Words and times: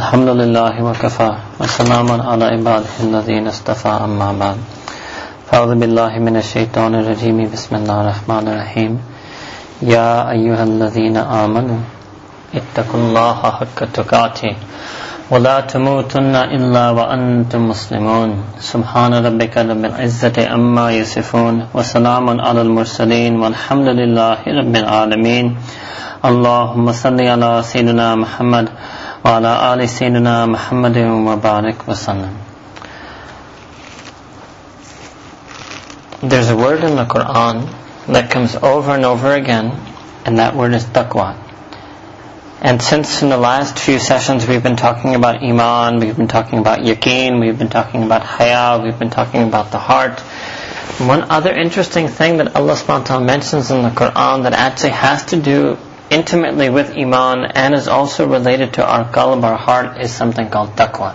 الحمد 0.00 0.28
لله 0.40 0.74
وكفى 0.88 1.30
وسلام 1.60 2.08
على 2.28 2.44
عباده 2.54 2.94
الذين 3.08 3.44
اصطفى 3.54 3.92
أما 4.08 4.28
بعد 4.42 4.58
فأعوذ 5.48 5.72
بالله 5.82 6.12
من 6.26 6.34
الشيطان 6.42 6.92
الرجيم 7.00 7.38
بسم 7.54 7.72
الله 7.80 7.96
الرحمن 8.04 8.44
الرحيم 8.52 8.92
يا 9.94 10.12
أيها 10.36 10.62
الذين 10.70 11.16
آمنوا 11.44 11.80
اتقوا 12.60 13.00
الله 13.04 13.38
حق 13.58 13.78
تقاته 13.98 14.52
ولا 15.32 15.56
تموتن 15.72 16.34
إلا 16.56 16.84
وأنتم 16.98 17.60
مسلمون 17.72 18.30
سبحان 18.72 19.12
ربك 19.26 19.54
رب 19.70 19.84
العزة 19.90 20.36
أما 20.56 20.86
يصفون 21.00 21.54
وسلام 21.76 22.26
على 22.46 22.60
المرسلين 22.66 23.32
والحمد 23.42 23.88
لله 24.00 24.38
رب 24.60 24.74
العالمين 24.82 25.46
اللهم 26.30 26.86
صل 26.92 27.18
على 27.32 27.50
سيدنا 27.72 28.08
محمد 28.22 28.66
وعلى 29.25 29.73
آل 29.73 29.89
سيدنا 29.89 30.45
محمد 30.45 30.97
وبارك 30.97 31.77
وسلم 31.87 32.33
There's 36.23 36.49
a 36.49 36.55
word 36.55 36.83
in 36.83 36.95
the 36.95 37.05
Quran 37.05 37.69
that 38.07 38.31
comes 38.31 38.55
over 38.55 38.91
and 38.91 39.05
over 39.05 39.33
again 39.33 39.71
and 40.25 40.39
that 40.39 40.55
word 40.55 40.73
is 40.73 40.83
taqwa. 40.85 41.37
And 42.61 42.81
since 42.81 43.21
in 43.21 43.29
the 43.29 43.37
last 43.37 43.77
few 43.77 43.99
sessions 43.99 44.47
we've 44.47 44.63
been 44.63 44.75
talking 44.75 45.13
about 45.13 45.43
Iman, 45.43 45.99
we've 45.99 46.17
been 46.17 46.27
talking 46.27 46.57
about 46.57 46.79
Yaqeen, 46.79 47.39
we've 47.39 47.59
been 47.59 47.69
talking 47.69 48.03
about 48.03 48.23
Haya, 48.23 48.81
we've 48.83 48.97
been 48.97 49.11
talking 49.11 49.43
about 49.43 49.71
the 49.71 49.77
heart. 49.77 50.19
One 50.97 51.23
other 51.29 51.53
interesting 51.53 52.07
thing 52.07 52.37
that 52.37 52.55
Allah 52.55 52.73
subhanahu 52.73 53.01
wa 53.01 53.05
ta'ala 53.05 53.25
mentions 53.25 53.69
in 53.69 53.83
the 53.83 53.89
Quran 53.89 54.43
that 54.43 54.53
actually 54.53 54.91
has 54.91 55.25
to 55.25 55.39
do 55.39 55.77
intimately 56.10 56.68
with 56.68 56.90
Iman 56.90 57.44
and 57.54 57.74
is 57.74 57.88
also 57.88 58.28
related 58.28 58.74
to 58.74 58.86
our 58.86 59.04
qalb, 59.10 59.44
our 59.44 59.56
heart, 59.56 60.00
is 60.00 60.12
something 60.12 60.50
called 60.50 60.70
taqwa. 60.70 61.14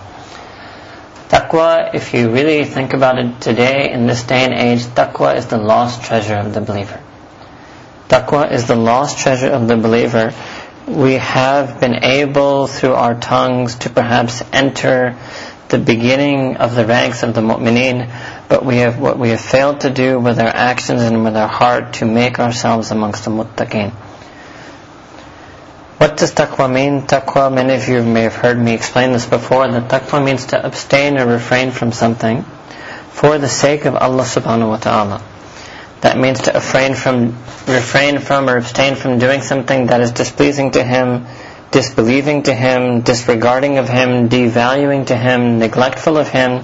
Taqwa, 1.28 1.94
if 1.94 2.14
you 2.14 2.30
really 2.30 2.64
think 2.64 2.94
about 2.94 3.18
it 3.18 3.40
today, 3.40 3.92
in 3.92 4.06
this 4.06 4.22
day 4.24 4.44
and 4.44 4.54
age, 4.54 4.84
taqwa 4.86 5.36
is 5.36 5.46
the 5.46 5.58
lost 5.58 6.02
treasure 6.02 6.36
of 6.36 6.54
the 6.54 6.60
believer. 6.60 7.00
Taqwa 8.08 8.50
is 8.50 8.66
the 8.66 8.76
lost 8.76 9.18
treasure 9.18 9.50
of 9.50 9.68
the 9.68 9.76
believer. 9.76 10.32
We 10.86 11.14
have 11.14 11.80
been 11.80 12.04
able, 12.04 12.68
through 12.68 12.94
our 12.94 13.18
tongues, 13.18 13.74
to 13.80 13.90
perhaps 13.90 14.42
enter 14.52 15.18
the 15.68 15.78
beginning 15.78 16.56
of 16.56 16.74
the 16.74 16.86
ranks 16.86 17.24
of 17.24 17.34
the 17.34 17.40
mu'mineen, 17.40 18.08
but 18.48 18.64
we 18.64 18.76
have 18.76 19.00
what 19.00 19.18
we 19.18 19.30
have 19.30 19.40
failed 19.40 19.80
to 19.80 19.90
do 19.90 20.18
with 20.20 20.38
our 20.38 20.46
actions 20.46 21.02
and 21.02 21.24
with 21.24 21.36
our 21.36 21.48
heart 21.48 21.94
to 21.94 22.06
make 22.06 22.38
ourselves 22.38 22.92
amongst 22.92 23.24
the 23.24 23.30
muttaqeen. 23.30 23.92
What 26.06 26.18
does 26.18 26.30
taqwa 26.30 26.72
mean? 26.72 27.02
Taqwa, 27.02 27.52
many 27.52 27.74
of 27.74 27.88
you 27.88 28.00
may 28.00 28.22
have 28.22 28.36
heard 28.36 28.56
me 28.56 28.74
explain 28.74 29.10
this 29.10 29.26
before, 29.26 29.66
that 29.66 29.88
taqwa 29.88 30.24
means 30.24 30.46
to 30.46 30.64
abstain 30.64 31.18
or 31.18 31.26
refrain 31.26 31.72
from 31.72 31.90
something 31.90 32.44
for 33.10 33.38
the 33.38 33.48
sake 33.48 33.86
of 33.86 33.96
Allah 33.96 34.22
subhanahu 34.22 34.68
wa 34.68 34.76
ta'ala. 34.76 35.20
That 36.02 36.16
means 36.16 36.42
to 36.42 36.52
refrain 36.52 36.94
from, 36.94 37.34
refrain 37.66 38.20
from 38.20 38.48
or 38.48 38.56
abstain 38.56 38.94
from 38.94 39.18
doing 39.18 39.42
something 39.42 39.86
that 39.86 40.00
is 40.00 40.12
displeasing 40.12 40.70
to 40.78 40.84
Him, 40.84 41.26
disbelieving 41.72 42.44
to 42.44 42.54
Him, 42.54 43.00
disregarding 43.00 43.78
of 43.78 43.88
Him, 43.88 44.28
devaluing 44.28 45.08
to 45.08 45.16
Him, 45.16 45.58
neglectful 45.58 46.18
of 46.18 46.28
Him, 46.28 46.62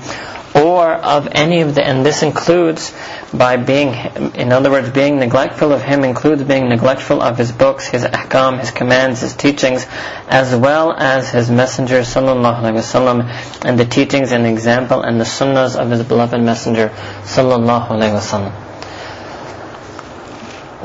or 0.55 0.93
of 0.93 1.29
any 1.33 1.63
of 1.63 1.75
the, 1.75 1.85
and 1.85 2.05
this 2.05 2.23
includes 2.23 2.95
by 3.33 3.57
being, 3.57 3.95
in 4.35 4.53
other 4.53 4.71
words, 4.71 4.91
being 4.91 5.19
neglectful 5.19 5.73
of 5.73 5.83
Him 5.83 6.05
includes 6.05 6.43
being 6.43 6.69
neglectful 6.69 7.23
of 7.23 7.39
His 7.39 7.51
books, 7.51 7.87
His 7.89 8.05
ahkam, 8.05 8.61
His 8.61 8.71
commands, 8.71 9.21
His 9.21 9.35
teachings, 9.35 9.87
as 10.29 10.55
well 10.55 10.93
as 10.93 11.31
His 11.31 11.51
Messenger 11.51 12.01
sallallahu 12.01 12.61
alaihi 12.61 12.75
wasallam, 12.75 13.65
and 13.65 13.79
the 13.79 13.87
teachings 13.87 14.33
and 14.33 14.47
example 14.47 15.01
and 15.01 15.19
the 15.19 15.25
sunnahs 15.25 15.77
of 15.77 15.91
His 15.91 16.03
beloved 16.03 16.41
Messenger 16.41 16.89
sallallahu 17.23 17.89
alaihi 17.89 18.19
wasallam. 18.19 18.53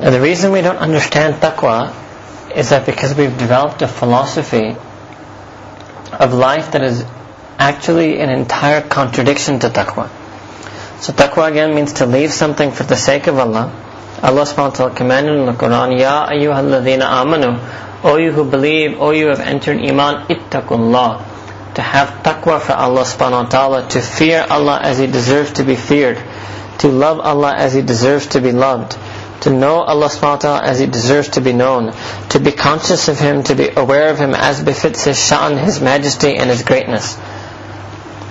Now 0.02 0.12
the 0.12 0.22
reason 0.22 0.52
we 0.52 0.62
don't 0.62 0.78
understand 0.78 1.36
taqwa 1.36 1.94
is 2.56 2.70
that 2.70 2.86
because 2.86 3.16
we've 3.18 3.38
developed 3.38 3.82
a 3.82 3.88
philosophy 3.88 4.76
of 6.14 6.34
life 6.34 6.72
that 6.72 6.84
is 6.84 7.04
actually 7.58 8.20
an 8.20 8.30
entire 8.30 8.82
contradiction 8.82 9.60
to 9.60 9.70
taqwa. 9.70 10.10
So 11.00 11.14
taqwa 11.14 11.50
again 11.50 11.76
means 11.76 11.94
to 11.94 12.06
leave 12.06 12.32
something 12.34 12.72
for 12.72 12.84
the 12.84 12.96
sake 12.96 13.28
of 13.28 13.38
Allah. 13.38 13.72
Allah 14.22 14.42
subhanahu 14.46 14.70
wa 14.72 14.76
ta'ala 14.76 14.96
commanded 14.96 15.38
in 15.38 15.46
the 15.46 15.54
Quran, 15.54 16.00
Ya 16.00 16.28
ayyuhalladhina 16.28 17.06
amanu, 17.06 18.04
O 18.04 18.18
you 18.18 18.32
who 18.32 18.50
believe, 18.50 19.00
O 19.00 19.12
you 19.12 19.26
who 19.26 19.30
have 19.30 19.40
entered 19.40 19.78
iman, 19.80 20.26
ittaqullah. 20.28 21.76
To 21.76 21.82
have 21.84 22.24
taqwa 22.24 22.60
for 22.60 22.74
Allah 22.74 23.04
subhanahu 23.04 23.44
wa 23.44 23.50
ta'ala, 23.50 23.90
to 23.90 24.02
fear 24.02 24.46
Allah 24.50 24.80
as 24.82 24.98
He 24.98 25.06
deserves 25.06 25.54
to 25.54 25.64
be 25.64 25.76
feared, 25.76 26.18
to 26.80 26.88
love 26.88 27.20
Allah 27.20 27.54
as 27.56 27.74
He 27.74 27.84
deserves 27.84 28.28
to 28.28 28.42
be 28.42 28.52
loved, 28.52 28.98
to 29.42 29.52
know 29.52 29.82
Allah 29.82 30.08
subhanahu 30.08 30.22
wa 30.22 30.38
ta'ala 30.38 30.64
as 30.64 30.80
He 30.80 30.88
deserves 30.88 31.30
to 31.38 31.42
be 31.42 31.54
known, 31.54 31.94
to 32.30 32.40
be 32.40 32.52
conscious 32.52 33.08
of 33.08 33.20
Him, 33.20 33.44
to 33.44 33.56
be 33.56 33.70
aware 33.70 34.10
of 34.10 34.18
Him 34.18 34.34
as 34.34 34.64
befits 34.64 35.04
His 35.04 35.18
sha'n, 35.18 35.60
His 35.64 35.80
majesty 35.80 36.36
and 36.36 36.50
His 36.50 36.64
greatness. 36.64 37.18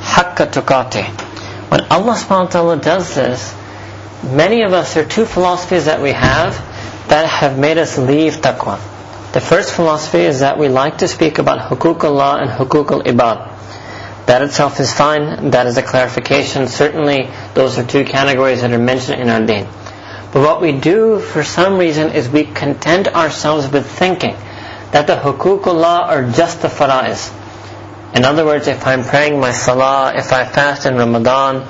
Hakka 0.06 0.47
tuqati. 0.50 1.05
When 1.71 1.81
Allah 1.91 2.15
subhanahu 2.15 2.44
wa 2.44 2.50
ta'ala 2.50 2.77
does 2.77 3.15
this, 3.15 3.55
many 4.22 4.62
of 4.62 4.72
us, 4.72 4.94
there 4.94 5.05
are 5.05 5.09
two 5.09 5.27
philosophies 5.27 5.87
that 5.87 6.00
we 6.00 6.12
have 6.12 6.55
that 7.09 7.27
have 7.28 7.59
made 7.59 7.78
us 7.78 7.99
leave 7.99 8.34
taqwa. 8.34 8.78
The 9.33 9.41
first 9.41 9.75
philosophy 9.75 10.21
is 10.21 10.41
that 10.41 10.59
we 10.59 10.69
like 10.69 10.99
to 10.99 11.09
speak 11.09 11.39
about 11.39 11.71
hukuk 11.71 12.05
Allah 12.05 12.39
and 12.41 12.50
hukuk 12.50 12.91
al-ibad. 12.91 13.53
That 14.27 14.43
itself 14.43 14.81
is 14.81 14.93
fine, 14.93 15.50
that 15.50 15.66
is 15.66 15.77
a 15.77 15.83
clarification. 15.83 16.69
Certainly 16.69 17.28
those 17.55 17.78
are 17.78 17.84
two 17.84 18.05
categories 18.05 18.62
that 18.62 18.72
are 18.72 18.78
mentioned 18.78 19.21
in 19.21 19.28
our 19.28 19.45
deen. 19.45 19.66
But 20.33 20.43
what 20.43 20.61
we 20.61 20.72
do 20.72 21.19
for 21.21 21.43
some 21.45 21.78
reason 21.78 22.12
is 22.12 22.28
we 22.28 22.45
content 22.45 23.09
ourselves 23.09 23.71
with 23.71 23.87
thinking 23.87 24.37
that 24.93 25.06
the 25.06 25.16
hukuk 25.16 25.66
Allah 25.66 26.06
are 26.09 26.31
just 26.31 26.62
the 26.62 26.69
fara'is. 26.69 27.31
In 28.15 28.25
other 28.25 28.44
words, 28.44 28.67
if 28.67 28.87
I'm 28.87 29.05
praying 29.05 29.41
my 29.41 29.53
salah, 29.53 30.15
if 30.15 30.33
I 30.33 30.44
fast 30.47 30.87
in 30.87 30.97
Ramadan, 30.97 31.67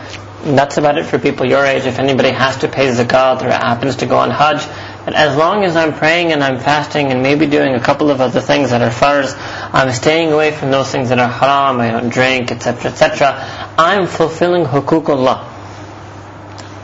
that's 0.54 0.76
about 0.76 0.98
it 0.98 1.06
for 1.06 1.18
people 1.18 1.46
your 1.46 1.64
age. 1.64 1.86
If 1.86 1.98
anybody 1.98 2.30
has 2.30 2.58
to 2.58 2.68
pay 2.68 2.88
zakat 2.88 3.42
or 3.42 3.50
happens 3.50 3.96
to 3.96 4.06
go 4.06 4.18
on 4.18 4.30
Hajj, 4.30 4.66
but 5.04 5.14
as 5.14 5.36
long 5.36 5.64
as 5.64 5.76
I'm 5.76 5.94
praying 5.94 6.32
and 6.32 6.42
I'm 6.42 6.58
fasting 6.58 7.10
and 7.10 7.22
maybe 7.22 7.46
doing 7.46 7.74
a 7.74 7.80
couple 7.80 8.10
of 8.10 8.20
other 8.20 8.40
things 8.40 8.70
that 8.70 8.82
are 8.82 8.90
farz, 8.90 9.34
I'm 9.72 9.92
staying 9.92 10.32
away 10.32 10.52
from 10.52 10.70
those 10.70 10.90
things 10.90 11.08
that 11.08 11.18
are 11.18 11.28
haram, 11.28 11.80
I 11.80 11.90
don't 11.90 12.08
drink, 12.10 12.52
etc., 12.52 12.90
etc., 12.90 13.74
I'm 13.78 14.06
fulfilling 14.06 14.64
hukukullah. 14.64 15.52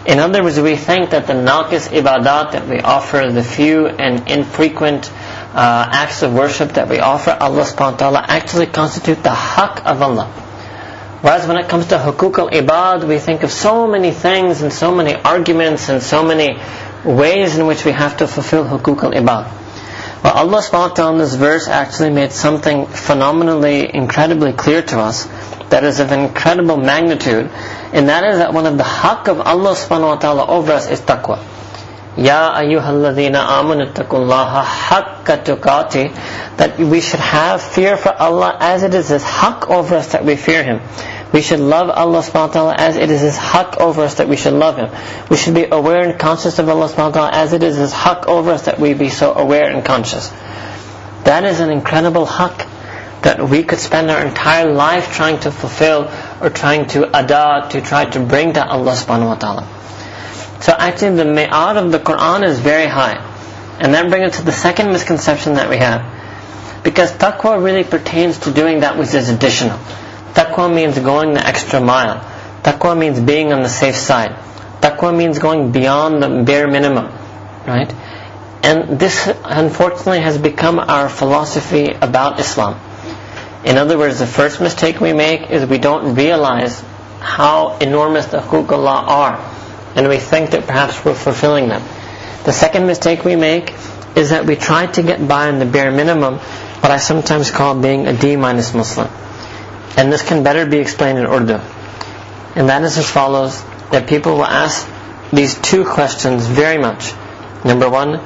In 0.06 0.18
other 0.18 0.42
words, 0.42 0.58
we 0.58 0.74
think 0.76 1.10
that 1.10 1.28
the 1.28 1.34
naqis 1.34 1.88
ibadat 1.88 2.52
that 2.52 2.68
we 2.68 2.80
offer, 2.80 3.30
the 3.30 3.44
few 3.44 3.86
and 3.86 4.28
infrequent 4.28 5.06
uh, 5.54 5.88
acts 5.92 6.22
of 6.22 6.32
worship 6.32 6.72
that 6.74 6.88
we 6.88 6.98
offer 6.98 7.36
Allah 7.38 7.64
subhanahu 7.64 7.92
wa 7.92 7.96
ta'ala 7.96 8.24
actually 8.26 8.66
constitute 8.66 9.22
the 9.22 9.30
haqq 9.30 9.84
of 9.84 10.00
Allah. 10.00 10.26
Whereas 11.20 11.46
when 11.46 11.56
it 11.58 11.68
comes 11.68 11.86
to 11.88 11.98
hukuk 11.98 12.38
al-ibad, 12.38 13.06
we 13.06 13.18
think 13.18 13.42
of 13.42 13.52
so 13.52 13.86
many 13.86 14.10
things 14.10 14.62
and 14.62 14.72
so 14.72 14.94
many 14.94 15.14
arguments 15.14 15.88
and 15.88 16.02
so 16.02 16.24
many 16.24 16.58
ways 17.04 17.58
in 17.58 17.66
which 17.66 17.84
we 17.84 17.92
have 17.92 18.16
to 18.18 18.26
fulfill 18.26 18.64
hukuk 18.64 19.02
al-ibad. 19.04 19.44
Well, 20.24 20.32
Allah 20.34 20.62
subhanahu 20.62 20.88
wa 20.90 20.94
ta'ala 20.94 21.12
in 21.12 21.18
this 21.18 21.34
verse 21.34 21.68
actually 21.68 22.10
made 22.10 22.32
something 22.32 22.86
phenomenally, 22.86 23.92
incredibly 23.92 24.52
clear 24.52 24.80
to 24.82 24.98
us 25.00 25.26
that 25.70 25.84
is 25.84 26.00
of 26.00 26.12
incredible 26.12 26.76
magnitude, 26.76 27.50
and 27.92 28.08
that 28.08 28.24
is 28.24 28.38
that 28.38 28.52
one 28.54 28.66
of 28.66 28.78
the 28.78 28.84
haqq 28.84 29.28
of 29.28 29.40
Allah 29.40 29.74
subhanahu 29.74 30.14
wa 30.14 30.16
ta'ala 30.16 30.46
over 30.46 30.72
us 30.72 30.88
is 30.88 31.00
taqwa. 31.00 31.38
Ya 32.16 32.52
ayyuhalladhina 32.52 33.40
amanu 33.40 33.90
taqullaha 33.92 34.62
haqqa 34.64 36.12
that 36.58 36.78
we 36.78 37.00
should 37.00 37.20
have 37.20 37.62
fear 37.62 37.96
for 37.96 38.12
Allah 38.12 38.54
as 38.60 38.82
it 38.82 38.92
is 38.92 39.08
His 39.08 39.22
haqq 39.24 39.68
over 39.70 39.96
us 39.96 40.12
that 40.12 40.22
we 40.24 40.36
fear 40.36 40.62
Him. 40.62 40.80
We 41.32 41.40
should 41.40 41.60
love 41.60 41.88
Allah 41.88 42.18
subhanahu 42.18 42.48
wa 42.48 42.52
ta'ala 42.52 42.74
as 42.76 42.96
it 42.96 43.10
is 43.10 43.22
His 43.22 43.36
haqq 43.38 43.78
over 43.78 44.02
us 44.02 44.16
that 44.16 44.28
we 44.28 44.36
should 44.36 44.52
love 44.52 44.76
Him. 44.76 44.90
We 45.30 45.38
should 45.38 45.54
be 45.54 45.64
aware 45.64 46.06
and 46.06 46.20
conscious 46.20 46.58
of 46.58 46.68
Allah 46.68 46.88
subhanahu 46.88 47.14
wa 47.16 47.30
ta'ala 47.30 47.30
as 47.32 47.54
it 47.54 47.62
is 47.62 47.76
His 47.76 47.94
haqq 47.94 48.26
over 48.26 48.50
us 48.50 48.66
that 48.66 48.78
we 48.78 48.92
be 48.92 49.08
so 49.08 49.32
aware 49.32 49.70
and 49.74 49.82
conscious. 49.82 50.28
That 51.24 51.44
is 51.44 51.60
an 51.60 51.70
incredible 51.70 52.26
haqq 52.26 52.68
that 53.22 53.48
we 53.48 53.62
could 53.62 53.78
spend 53.78 54.10
our 54.10 54.26
entire 54.26 54.70
life 54.70 55.14
trying 55.14 55.40
to 55.40 55.50
fulfill 55.50 56.12
or 56.42 56.50
trying 56.50 56.88
to 56.88 57.06
ada, 57.16 57.68
to 57.70 57.80
try 57.80 58.04
to 58.04 58.20
bring 58.20 58.52
to 58.52 58.66
Allah 58.66 58.92
subhanahu 58.92 59.28
wa 59.28 59.34
ta'ala. 59.36 59.68
So 60.62 60.72
actually 60.72 61.16
the 61.16 61.24
mi'ad 61.24 61.76
of 61.76 61.90
the 61.90 61.98
Quran 61.98 62.44
is 62.44 62.60
very 62.60 62.86
high. 62.86 63.18
And 63.80 63.94
that 63.94 64.08
brings 64.10 64.32
us 64.32 64.38
to 64.38 64.44
the 64.44 64.52
second 64.52 64.92
misconception 64.92 65.54
that 65.54 65.68
we 65.68 65.76
have. 65.78 66.84
Because 66.84 67.12
taqwa 67.12 67.62
really 67.62 67.82
pertains 67.82 68.38
to 68.40 68.52
doing 68.52 68.80
that 68.80 68.96
which 68.96 69.12
is 69.12 69.28
additional. 69.28 69.78
Taqwa 70.34 70.72
means 70.72 70.98
going 70.98 71.34
the 71.34 71.44
extra 71.44 71.80
mile. 71.80 72.20
Taqwa 72.62 72.96
means 72.96 73.18
being 73.18 73.52
on 73.52 73.62
the 73.62 73.68
safe 73.68 73.96
side. 73.96 74.36
Taqwa 74.80 75.16
means 75.16 75.40
going 75.40 75.72
beyond 75.72 76.22
the 76.22 76.44
bare 76.44 76.68
minimum. 76.68 77.06
Right? 77.66 77.92
And 78.62 79.00
this 79.00 79.28
unfortunately 79.44 80.20
has 80.20 80.38
become 80.38 80.78
our 80.78 81.08
philosophy 81.08 81.86
about 81.90 82.38
Islam. 82.38 82.80
In 83.64 83.78
other 83.78 83.98
words, 83.98 84.20
the 84.20 84.26
first 84.26 84.60
mistake 84.60 85.00
we 85.00 85.12
make 85.12 85.50
is 85.50 85.68
we 85.68 85.78
don't 85.78 86.14
realize 86.14 86.80
how 87.20 87.78
enormous 87.78 88.26
the 88.26 88.38
hukuk 88.38 88.70
are 88.70 89.51
And 89.95 90.07
we 90.09 90.17
think 90.17 90.51
that 90.51 90.65
perhaps 90.67 91.03
we're 91.03 91.15
fulfilling 91.15 91.69
them. 91.69 91.81
The 92.45 92.53
second 92.53 92.87
mistake 92.87 93.25
we 93.25 93.35
make 93.35 93.73
is 94.15 94.29
that 94.29 94.45
we 94.45 94.55
try 94.55 94.85
to 94.87 95.03
get 95.03 95.27
by 95.27 95.47
on 95.47 95.59
the 95.59 95.65
bare 95.65 95.91
minimum, 95.91 96.35
what 96.35 96.91
I 96.91 96.97
sometimes 96.97 97.51
call 97.51 97.79
being 97.79 98.07
a 98.07 98.13
D 98.13 98.35
minus 98.35 98.73
Muslim. 98.73 99.07
And 99.97 100.11
this 100.11 100.27
can 100.27 100.43
better 100.43 100.65
be 100.65 100.77
explained 100.77 101.17
in 101.19 101.25
Urdu. 101.25 101.59
And 102.55 102.69
that 102.69 102.83
is 102.83 102.97
as 102.97 103.09
follows, 103.09 103.61
that 103.91 104.07
people 104.07 104.33
will 104.33 104.45
ask 104.45 104.87
these 105.31 105.55
two 105.55 105.85
questions 105.85 106.45
very 106.45 106.77
much. 106.77 107.13
Number 107.65 107.89
one, 107.89 108.19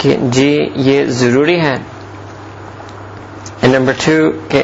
कि 0.00 0.14
जी 0.34 0.50
ये 0.82 1.04
ज़रूरी 1.06 1.56
है 1.58 1.74
and 3.64 3.74
number 3.74 3.92
two 4.04 4.30
कि 4.52 4.62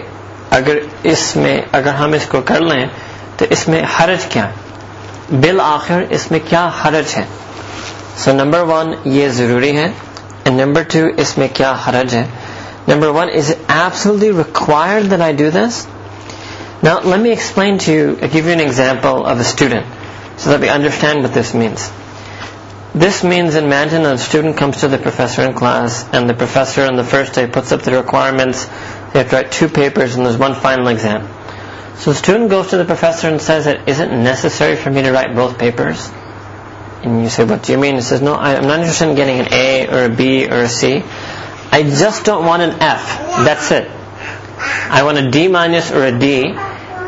अगर 0.53 0.81
इसमें 1.07 1.71
अगर 1.75 1.95
हम 1.95 2.15
इसको 2.15 2.41
कर 2.51 2.61
लें 2.61 2.91
तो 3.39 3.45
इसमें 3.57 3.83
हरज 3.89 4.27
क्या 4.33 4.45
है 4.45 4.62
बिल 5.33 5.61
आखिर 5.61 6.09
इसमें 6.13 6.41
क्या 6.49 6.65
हरज 6.75 7.13
है 7.17 7.27
सो 8.25 8.33
नंबर 8.33 8.61
वन 8.73 8.97
ये 9.07 9.29
ज़रूरी 9.41 9.71
है 9.77 9.89
एंड 10.47 10.61
नंबर 10.61 10.85
टू 10.95 11.07
इसमें 11.23 11.49
क्या 11.57 11.73
हरज 11.85 12.15
है 12.15 12.29
number 12.89 13.09
one 13.21 13.29
is 13.29 13.51
it 13.51 13.71
absolutely 13.71 14.31
required 14.39 15.09
that 15.11 15.21
I 15.21 15.33
do 15.43 15.51
this 15.61 15.87
Now, 16.81 17.01
let 17.01 17.21
me 17.21 17.33
explain 17.33 17.79
to 17.79 17.93
you, 17.93 18.19
I'll 18.23 18.29
give 18.29 18.45
you 18.47 18.53
an 18.53 18.61
example 18.61 19.27
of 19.27 19.41
a 19.41 19.45
student 19.45 19.85
so 20.37 20.51
that 20.51 20.61
we 20.61 20.69
understand 20.69 21.25
what 21.25 21.35
this 21.35 21.53
means. 21.53 21.91
This 22.95 23.25
means 23.25 23.57
imagine 23.57 24.07
a 24.07 24.17
student 24.17 24.57
comes 24.57 24.79
to 24.81 24.89
the 24.89 24.99
professor 24.99 25.43
in 25.43 25.55
class 25.55 26.09
and 26.13 26.29
the 26.31 26.35
professor 26.35 26.83
on 26.83 26.95
the 26.95 27.03
first 27.03 27.35
day 27.35 27.49
puts 27.49 27.73
up 27.73 27.83
the 27.83 27.91
requirements. 27.97 28.67
They 29.13 29.19
have 29.19 29.31
to 29.31 29.37
write 29.37 29.51
two 29.51 29.69
papers 29.69 30.15
and 30.15 30.25
there's 30.25 30.37
one 30.37 30.55
final 30.55 30.87
exam. 30.87 31.27
So 31.96 32.12
the 32.12 32.18
student 32.18 32.50
goes 32.50 32.70
to 32.70 32.78
the 32.78 32.86
professor 32.86 33.28
and 33.30 33.42
says 33.42 33.68
it 33.68 33.86
necessary 33.88 34.76
for 34.76 34.90
me 34.90 35.04
to 35.04 35.12
write 35.12 35.36
both 35.36 35.58
papers? 35.58 36.12
And 37.04 37.22
you 37.22 37.30
say, 37.30 37.44
what 37.44 37.64
do 37.64 37.72
you 37.72 37.78
mean? 37.78 37.96
He 37.96 38.02
says, 38.02 38.22
no, 38.22 38.36
I'm 38.36 38.66
not 38.66 38.80
interested 38.80 39.10
in 39.10 39.16
getting 39.16 39.40
an 39.40 39.48
A 39.52 39.88
or 39.88 40.06
a 40.06 40.10
B 40.10 40.48
or 40.48 40.62
a 40.62 40.70
C. 40.70 41.04
I 41.72 41.84
just 41.84 42.24
don't 42.26 42.46
want 42.46 42.62
an 42.62 42.82
F. 42.82 43.18
That's 43.44 43.72
it. 43.72 43.90
I 43.90 45.04
want 45.04 45.18
a 45.18 45.30
D 45.30 45.48
minus 45.48 45.92
or 45.92 46.06
a 46.06 46.18
D. 46.18 46.54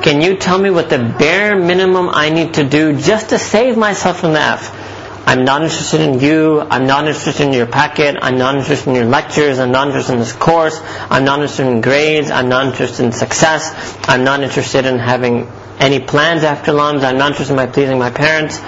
Can 0.01 0.21
you 0.21 0.37
tell 0.37 0.57
me 0.57 0.69
what 0.69 0.89
the 0.89 0.97
bare 0.97 1.55
minimum 1.55 2.09
I 2.09 2.29
need 2.29 2.55
to 2.55 2.63
do 2.63 2.99
just 2.99 3.29
to 3.29 3.39
save 3.39 3.77
myself 3.77 4.19
from 4.19 4.33
the 4.33 4.41
F? 4.41 4.69
I'm 5.27 5.43
not 5.43 5.63
interested 5.63 6.01
in 6.01 6.19
you. 6.19 6.61
I'm 6.61 6.85
not 6.85 7.07
interested 7.07 7.45
in 7.47 7.53
your 7.53 7.65
packet. 7.65 8.17
I'm 8.21 8.37
not 8.37 8.55
interested 8.55 8.89
in 8.89 8.95
your 8.95 9.05
lectures. 9.05 9.57
I'm 9.57 9.71
not 9.71 9.87
interested 9.87 10.13
in 10.13 10.19
this 10.19 10.33
course. 10.33 10.79
I'm 11.09 11.25
not 11.25 11.39
interested 11.39 11.65
in 11.65 11.81
grades. 11.81 12.29
I'm 12.29 12.47
not 12.47 12.67
interested 12.67 13.05
in 13.05 13.11
success. 13.11 13.97
I'm 14.07 14.23
not 14.23 14.41
interested 14.41 14.85
in 14.85 14.99
having 14.99 15.47
any 15.79 15.99
plans 15.99 16.43
after 16.43 16.73
lunch. 16.73 17.03
I'm 17.03 17.17
not 17.17 17.31
interested 17.31 17.53
in 17.53 17.57
my 17.57 17.65
pleasing 17.65 17.97
my 17.97 18.11
parents. 18.11 18.61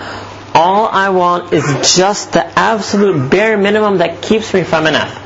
All 0.55 0.87
I 0.87 1.09
want 1.09 1.53
is 1.53 1.63
just 1.95 2.33
the 2.33 2.43
absolute 2.57 3.29
bare 3.29 3.57
minimum 3.57 3.99
that 3.99 4.23
keeps 4.23 4.51
me 4.53 4.63
from 4.63 4.87
an 4.87 4.95
F. 4.95 5.23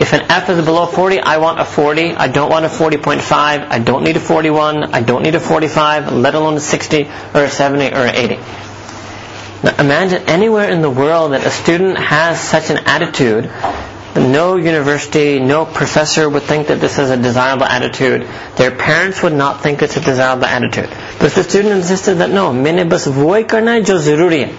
If 0.00 0.14
an 0.14 0.30
F 0.30 0.48
is 0.48 0.64
below 0.64 0.86
40, 0.86 1.20
I 1.20 1.36
want 1.36 1.60
a 1.60 1.64
40. 1.66 2.12
I 2.12 2.28
don't 2.28 2.50
want 2.50 2.64
a 2.64 2.68
40.5. 2.68 3.20
I 3.30 3.78
don't 3.78 4.04
need 4.04 4.16
a 4.16 4.20
41. 4.20 4.94
I 4.94 5.02
don't 5.02 5.22
need 5.22 5.34
a 5.34 5.40
45, 5.40 6.12
let 6.12 6.34
alone 6.34 6.54
a 6.54 6.60
60 6.60 7.04
or 7.34 7.44
a 7.44 7.50
70 7.50 7.86
or 7.94 8.06
an 8.06 8.14
80. 8.14 8.38
Now 9.63 9.75
imagine 9.77 10.23
anywhere 10.23 10.69
in 10.69 10.81
the 10.81 10.89
world 10.89 11.33
that 11.33 11.45
a 11.45 11.51
student 11.51 11.97
has 11.97 12.39
such 12.39 12.69
an 12.69 12.77
attitude, 12.85 13.45
no 14.15 14.55
university, 14.57 15.39
no 15.39 15.65
professor 15.65 16.29
would 16.29 16.43
think 16.43 16.67
that 16.67 16.79
this 16.81 16.97
is 16.99 17.09
a 17.09 17.17
desirable 17.17 17.65
attitude. 17.65 18.27
Their 18.55 18.71
parents 18.71 19.21
would 19.23 19.33
not 19.33 19.61
think 19.61 19.81
it's 19.81 19.95
a 19.97 20.01
desirable 20.01 20.45
attitude. 20.45 20.89
But 20.89 21.25
if 21.27 21.35
the 21.35 21.43
student 21.43 21.75
insisted 21.75 22.15
that 22.15 22.29
no, 22.31 22.51
मैंने 22.51 22.83
बस 22.89 23.07
वही 23.07 23.43
करना 23.47 23.71
है 23.71 23.81
जो 23.83 23.97
जरूरी 23.99 24.39
है. 24.41 24.53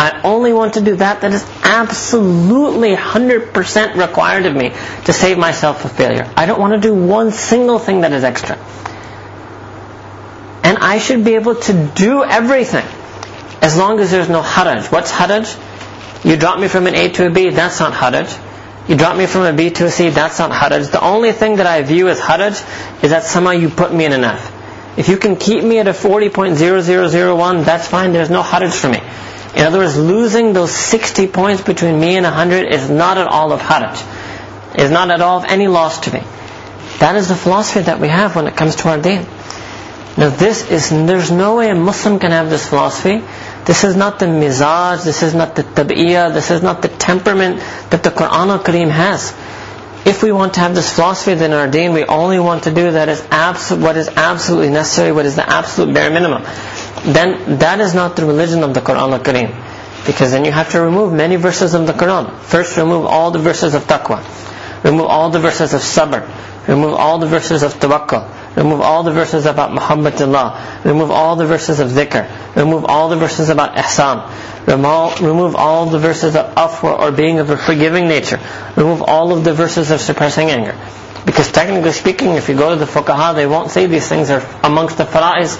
I 0.00 0.20
only 0.24 0.52
want 0.54 0.74
to 0.74 0.80
do 0.80 0.96
that 0.96 1.20
that 1.20 1.32
is 1.32 1.44
absolutely 1.62 2.94
100% 2.96 3.96
required 3.96 4.46
of 4.46 4.54
me 4.56 4.70
to 5.04 5.12
save 5.12 5.36
myself 5.36 5.84
a 5.84 5.90
failure. 5.90 6.26
I 6.36 6.46
don't 6.46 6.58
want 6.58 6.72
to 6.72 6.80
do 6.80 6.94
one 6.94 7.32
single 7.32 7.78
thing 7.78 8.00
that 8.00 8.12
is 8.12 8.24
extra. 8.24 8.56
And 10.64 10.78
I 10.78 10.98
should 10.98 11.22
be 11.22 11.34
able 11.34 11.56
to 11.56 11.74
do 11.94 12.24
everything. 12.24 12.86
As 13.65 13.75
long 13.75 13.99
as 13.99 14.11
there's 14.11 14.29
no 14.29 14.43
haraj. 14.43 14.91
What's 14.91 15.11
haraj? 15.11 15.47
You 16.23 16.37
drop 16.37 16.59
me 16.59 16.67
from 16.67 16.85
an 16.85 16.93
A 16.93 17.09
to 17.13 17.25
a 17.25 17.29
B, 17.31 17.49
that's 17.49 17.79
not 17.79 17.93
haraj. 17.93 18.29
You 18.87 18.95
drop 18.95 19.17
me 19.17 19.25
from 19.25 19.41
a 19.41 19.53
B 19.53 19.71
to 19.71 19.85
a 19.85 19.89
C, 19.89 20.09
that's 20.09 20.37
not 20.37 20.51
haraj. 20.51 20.91
The 20.91 21.01
only 21.03 21.31
thing 21.31 21.55
that 21.55 21.65
I 21.65 21.81
view 21.81 22.07
as 22.07 22.19
haraj 22.19 22.61
is 23.03 23.09
that 23.09 23.23
somehow 23.23 23.53
you 23.53 23.69
put 23.69 23.91
me 23.91 24.05
in 24.05 24.13
an 24.13 24.23
F. 24.23 24.51
If 24.99 25.09
you 25.09 25.17
can 25.17 25.35
keep 25.35 25.63
me 25.63 25.79
at 25.79 25.87
a 25.87 25.93
40.0001, 25.93 27.65
that's 27.65 27.87
fine, 27.87 28.13
there's 28.13 28.29
no 28.29 28.43
haraj 28.43 28.79
for 28.79 28.87
me. 28.87 28.99
In 29.59 29.65
other 29.65 29.79
words, 29.79 29.97
losing 29.97 30.53
those 30.53 30.71
60 30.71 31.25
points 31.29 31.63
between 31.63 31.99
me 31.99 32.17
and 32.17 32.23
100 32.23 32.71
is 32.71 32.87
not 32.87 33.17
at 33.17 33.25
all 33.25 33.51
of 33.51 33.61
haraj. 33.61 33.97
Is 34.77 34.91
not 34.91 35.09
at 35.09 35.21
all 35.21 35.39
of 35.39 35.45
any 35.45 35.67
loss 35.67 36.01
to 36.01 36.13
me. 36.13 36.21
That 36.99 37.15
is 37.15 37.29
the 37.29 37.35
philosophy 37.35 37.81
that 37.81 37.99
we 37.99 38.09
have 38.09 38.35
when 38.35 38.45
it 38.45 38.55
comes 38.55 38.75
to 38.75 38.89
our 38.89 39.01
deen. 39.01 39.25
Now 40.17 40.29
this 40.29 40.69
is, 40.69 40.91
there's 40.91 41.31
no 41.31 41.55
way 41.55 41.71
a 41.71 41.75
Muslim 41.75 42.19
can 42.19 42.31
have 42.31 42.51
this 42.51 42.69
philosophy 42.69 43.23
this 43.65 43.83
is 43.83 43.95
not 43.95 44.19
the 44.19 44.25
mizaj, 44.27 45.03
this 45.03 45.23
is 45.23 45.33
not 45.33 45.55
the 45.55 45.63
tab'iyah, 45.63 46.33
this 46.33 46.51
is 46.51 46.61
not 46.61 46.81
the 46.81 46.87
temperament 46.87 47.59
that 47.89 48.03
the 48.03 48.11
Quran 48.11 48.49
al-Kareem 48.49 48.89
has. 48.89 49.33
If 50.05 50.21
we 50.21 50.31
want 50.31 50.53
to 50.53 50.59
have 50.59 50.75
this 50.75 50.93
philosophy 50.93 51.33
then 51.33 51.51
our 51.51 51.67
deen, 51.67 51.93
we 51.93 52.05
only 52.05 52.39
want 52.39 52.65
to 52.65 52.73
do 52.73 52.91
that 52.91 53.09
is 53.09 53.21
abso- 53.21 53.81
what 53.81 53.97
is 53.97 54.07
absolutely 54.07 54.69
necessary, 54.69 55.11
what 55.11 55.25
is 55.25 55.35
the 55.35 55.49
absolute 55.49 55.93
bare 55.95 56.11
minimum. 56.11 56.43
Then 57.05 57.57
that 57.57 57.79
is 57.79 57.95
not 57.95 58.15
the 58.15 58.25
religion 58.25 58.63
of 58.63 58.75
the 58.75 58.81
Quran 58.81 59.11
al-Kareem. 59.11 60.05
Because 60.05 60.29
then 60.31 60.45
you 60.45 60.51
have 60.51 60.71
to 60.73 60.81
remove 60.81 61.11
many 61.11 61.35
verses 61.35 61.73
of 61.73 61.87
the 61.87 61.93
Quran. 61.93 62.39
First 62.41 62.77
remove 62.77 63.05
all 63.05 63.31
the 63.31 63.39
verses 63.39 63.73
of 63.73 63.85
taqwa. 63.85 64.23
Remove 64.85 65.07
all 65.07 65.31
the 65.31 65.39
verses 65.39 65.73
of 65.73 65.81
sabr. 65.81 66.21
Remove 66.67 66.93
all 66.93 67.17
the 67.17 67.25
verses 67.25 67.63
of 67.63 67.73
tawakkul. 67.73 68.55
Remove 68.55 68.81
all 68.81 69.01
the 69.01 69.11
verses 69.11 69.47
about 69.47 69.73
Muhammadullah. 69.73 70.81
Remove 70.85 71.09
all 71.09 71.35
the 71.35 71.47
verses 71.47 71.79
of 71.79 71.89
dhikr. 71.89 72.55
Remove 72.55 72.85
all 72.85 73.09
the 73.09 73.15
verses 73.15 73.49
about 73.49 73.75
ihsan. 73.75 74.21
Remove 74.67 75.55
all 75.55 75.87
the 75.87 75.97
verses 75.97 76.35
of 76.35 76.53
afwa 76.53 76.99
or 76.99 77.11
being 77.11 77.39
of 77.39 77.49
a 77.49 77.57
forgiving 77.57 78.07
nature. 78.07 78.39
Remove 78.75 79.01
all 79.01 79.35
of 79.35 79.43
the 79.43 79.53
verses 79.53 79.89
of 79.89 79.99
suppressing 79.99 80.51
anger. 80.51 80.75
Because 81.25 81.51
technically 81.51 81.91
speaking, 81.91 82.35
if 82.35 82.47
you 82.47 82.55
go 82.55 82.69
to 82.69 82.75
the 82.75 82.85
fuqaha, 82.85 83.33
they 83.33 83.47
won't 83.47 83.71
say 83.71 83.87
these 83.87 84.07
things 84.07 84.29
are 84.29 84.43
amongst 84.63 84.97
the 84.97 85.05
fara'iz. 85.05 85.57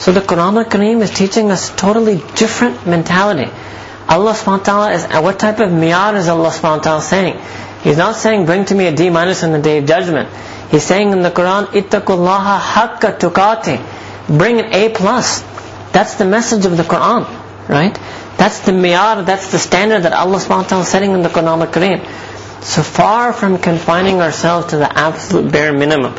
So 0.00 0.12
the 0.12 0.20
Quran 0.20 0.56
al-Kareem 0.64 1.02
is 1.02 1.10
teaching 1.10 1.50
us 1.50 1.74
totally 1.74 2.22
different 2.36 2.86
mentality. 2.86 3.50
Allah 4.08 4.32
subhanahu 4.32 4.58
wa 4.58 4.64
ta'ala 4.64 4.92
is, 4.92 5.04
what 5.04 5.38
type 5.38 5.58
of 5.58 5.70
miyar 5.70 6.14
is 6.16 6.28
Allah 6.28 6.50
subhanahu 6.50 6.78
wa 6.78 6.82
ta'ala 6.82 7.02
saying? 7.02 7.36
He's 7.82 7.96
not 7.96 8.16
saying 8.16 8.46
bring 8.46 8.64
to 8.66 8.74
me 8.74 8.86
a 8.86 8.94
D 8.94 9.10
minus 9.10 9.42
in 9.42 9.52
the 9.52 9.60
day 9.60 9.78
of 9.78 9.86
judgment. 9.86 10.28
He's 10.70 10.84
saying 10.84 11.10
in 11.10 11.22
the 11.22 11.30
Quran, 11.30 11.66
ittaqullaha 11.66 12.58
haqqa 12.58 13.18
tukati. 13.18 14.38
Bring 14.38 14.60
an 14.60 14.72
A 14.72 14.88
plus. 14.88 15.42
That's 15.92 16.14
the 16.14 16.24
message 16.24 16.64
of 16.64 16.76
the 16.76 16.84
Quran, 16.84 17.26
right? 17.68 17.98
That's 18.38 18.60
the 18.60 18.72
miyar, 18.72 19.26
that's 19.26 19.52
the 19.52 19.58
standard 19.58 20.04
that 20.04 20.12
Allah 20.12 20.38
subhanahu 20.38 20.62
wa 20.62 20.68
ta'ala 20.68 20.82
is 20.84 20.88
setting 20.88 21.12
in 21.12 21.22
the 21.22 21.28
Quran 21.28 21.60
al-Kareem. 21.60 22.04
So 22.62 22.82
far 22.82 23.32
from 23.32 23.58
confining 23.58 24.20
ourselves 24.20 24.68
to 24.68 24.76
the 24.76 24.90
absolute 24.98 25.52
bare 25.52 25.72
minimum. 25.72 26.14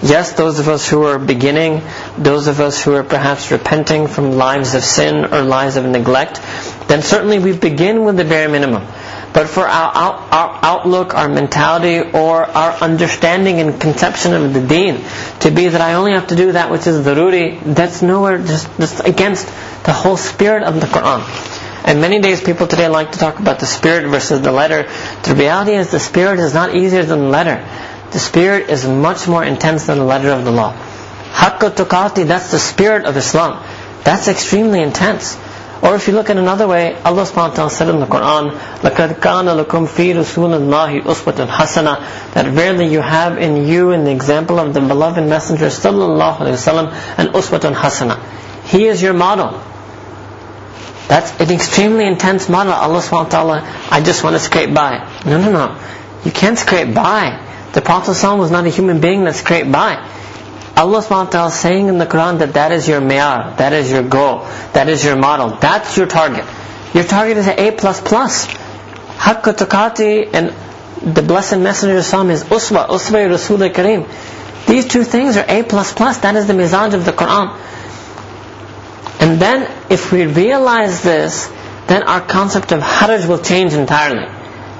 Yes, 0.00 0.32
those 0.32 0.60
of 0.60 0.68
us 0.68 0.88
who 0.88 1.02
are 1.02 1.18
beginning, 1.18 1.82
those 2.16 2.46
of 2.46 2.60
us 2.60 2.82
who 2.82 2.94
are 2.94 3.02
perhaps 3.02 3.50
repenting 3.50 4.06
from 4.06 4.32
lives 4.32 4.74
of 4.74 4.84
sin 4.84 5.24
or 5.24 5.42
lives 5.42 5.76
of 5.76 5.84
neglect, 5.84 6.40
then 6.86 7.02
certainly 7.02 7.40
we 7.40 7.52
begin 7.52 8.04
with 8.04 8.16
the 8.16 8.24
bare 8.24 8.48
minimum. 8.48 8.86
But 9.32 9.48
for 9.48 9.66
our, 9.66 9.92
our, 9.92 10.58
outlook, 10.62 11.14
our 11.14 11.28
mentality, 11.28 12.00
or 12.00 12.44
our 12.44 12.72
understanding 12.80 13.60
and 13.60 13.80
conception 13.80 14.32
of 14.34 14.54
the 14.54 14.66
deen, 14.66 15.04
to 15.40 15.50
be 15.50 15.68
that 15.68 15.80
I 15.80 15.94
only 15.94 16.12
have 16.12 16.28
to 16.28 16.36
do 16.36 16.52
that 16.52 16.70
which 16.70 16.86
is 16.86 17.04
daruri, 17.04 17.60
that's 17.74 18.02
nowhere, 18.02 18.38
just, 18.38 18.74
just 18.78 19.06
against 19.06 19.46
the 19.84 19.92
whole 19.92 20.16
spirit 20.16 20.62
of 20.62 20.80
the 20.80 20.86
Quran. 20.86 21.22
And 21.84 22.00
many 22.00 22.20
days 22.20 22.42
people 22.42 22.66
today 22.66 22.88
like 22.88 23.12
to 23.12 23.18
talk 23.18 23.38
about 23.38 23.60
the 23.60 23.66
spirit 23.66 24.08
versus 24.08 24.42
the 24.42 24.52
letter. 24.52 24.90
The 25.22 25.34
reality 25.34 25.72
is 25.72 25.90
the 25.90 26.00
spirit 26.00 26.40
is 26.40 26.52
not 26.52 26.74
easier 26.74 27.04
than 27.04 27.20
the 27.20 27.28
letter. 27.28 27.66
The 28.10 28.18
spirit 28.18 28.68
is 28.68 28.86
much 28.86 29.28
more 29.28 29.44
intense 29.44 29.86
than 29.86 29.98
the 29.98 30.04
letter 30.04 30.30
of 30.30 30.44
the 30.44 30.50
law. 30.50 30.72
Haqqa 31.30 31.70
tuqati, 31.70 32.26
that's 32.26 32.50
the 32.50 32.58
spirit 32.58 33.04
of 33.04 33.16
Islam. 33.16 33.62
That's 34.04 34.28
extremely 34.28 34.82
intense. 34.82 35.36
Or 35.83 35.95
if 35.95 36.07
you 36.07 36.13
look 36.13 36.29
at 36.29 36.37
another 36.37 36.65
way, 36.65 36.95
Allah 37.03 37.23
subhanahu 37.23 37.49
wa 37.49 37.55
ta'ala 37.55 37.69
said 37.69 37.89
in 37.89 37.99
the 37.99 38.05
Quran, 38.05 38.51
لَقَدْ 38.79 39.19
كَانَ 39.19 39.65
لَكُمْ 39.65 39.85
فِي 39.85 40.13
رَسُولِ 40.15 40.55
اللَّهِ 40.55 41.03
أُسْوَةٌ 41.03 41.45
حَسَنَةٌ 41.45 42.33
That 42.33 42.45
verily 42.45 42.87
you 42.87 43.01
have 43.01 43.37
in 43.37 43.67
you, 43.67 43.91
in 43.91 44.05
the 44.05 44.11
example 44.11 44.59
of 44.59 44.73
the 44.73 44.79
beloved 44.79 45.27
Messenger 45.27 45.65
sallallahu 45.65 46.37
alayhi 46.37 46.55
wasallam, 46.55 46.93
an 47.17 47.33
uswatun 47.33 47.75
hasana. 47.75 48.17
He 48.63 48.85
is 48.85 49.01
your 49.01 49.11
model. 49.13 49.61
That's 51.09 51.37
an 51.41 51.51
extremely 51.51 52.07
intense 52.07 52.47
model. 52.47 52.71
Allah 52.71 53.01
subhanahu 53.01 53.25
wa 53.25 53.29
ta'ala, 53.29 53.87
I 53.91 54.01
just 54.01 54.23
want 54.23 54.37
to 54.37 54.39
scrape 54.39 54.73
by. 54.73 55.05
No, 55.25 55.37
no, 55.37 55.51
no. 55.51 55.77
You 56.23 56.31
can't 56.31 56.57
scrape 56.57 56.93
by. 56.95 57.43
The 57.73 57.81
Prophet 57.81 58.11
ﷺ 58.11 58.37
was 58.37 58.51
not 58.51 58.65
a 58.65 58.69
human 58.69 59.01
being 59.01 59.25
that 59.25 59.35
scraped 59.35 59.71
by. 59.71 60.07
Allah 60.78 61.00
subhanahu 61.02 61.24
wa 61.24 61.30
ta'ala 61.30 61.48
is 61.48 61.54
saying 61.54 61.88
in 61.88 61.98
the 61.98 62.06
Quran 62.06 62.38
that 62.38 62.54
that 62.54 62.70
is 62.70 62.86
your 62.86 63.00
miyar, 63.00 63.56
that 63.56 63.72
is 63.72 63.90
your 63.90 64.04
goal, 64.04 64.46
that 64.74 64.88
is 64.88 65.04
your 65.04 65.16
model, 65.16 65.50
that's 65.60 65.96
your 65.96 66.06
target. 66.06 66.44
Your 66.94 67.02
target 67.02 67.36
is 67.36 67.48
an 67.48 67.58
A++. 67.58 67.72
Haqqa 67.72 69.52
tukati 69.62 70.32
and 70.32 70.54
the 71.14 71.22
Blessed 71.22 71.58
Messenger 71.58 71.94
of 71.94 71.98
Islam 71.98 72.30
is 72.30 72.44
uswa, 72.44 72.86
uswa 72.86 73.28
Rasul 73.28 73.58
Kareem. 73.58 74.06
These 74.68 74.86
two 74.86 75.02
things 75.02 75.36
are 75.36 75.44
A++, 75.48 75.62
that 75.62 76.36
is 76.36 76.46
the 76.46 76.52
mizaj 76.52 76.94
of 76.94 77.04
the 77.04 77.12
Quran. 77.12 77.58
And 79.20 79.40
then 79.40 79.68
if 79.90 80.12
we 80.12 80.26
realize 80.26 81.02
this, 81.02 81.48
then 81.88 82.04
our 82.04 82.20
concept 82.20 82.70
of 82.70 82.80
haraj 82.82 83.26
will 83.26 83.38
change 83.38 83.72
entirely. 83.74 84.26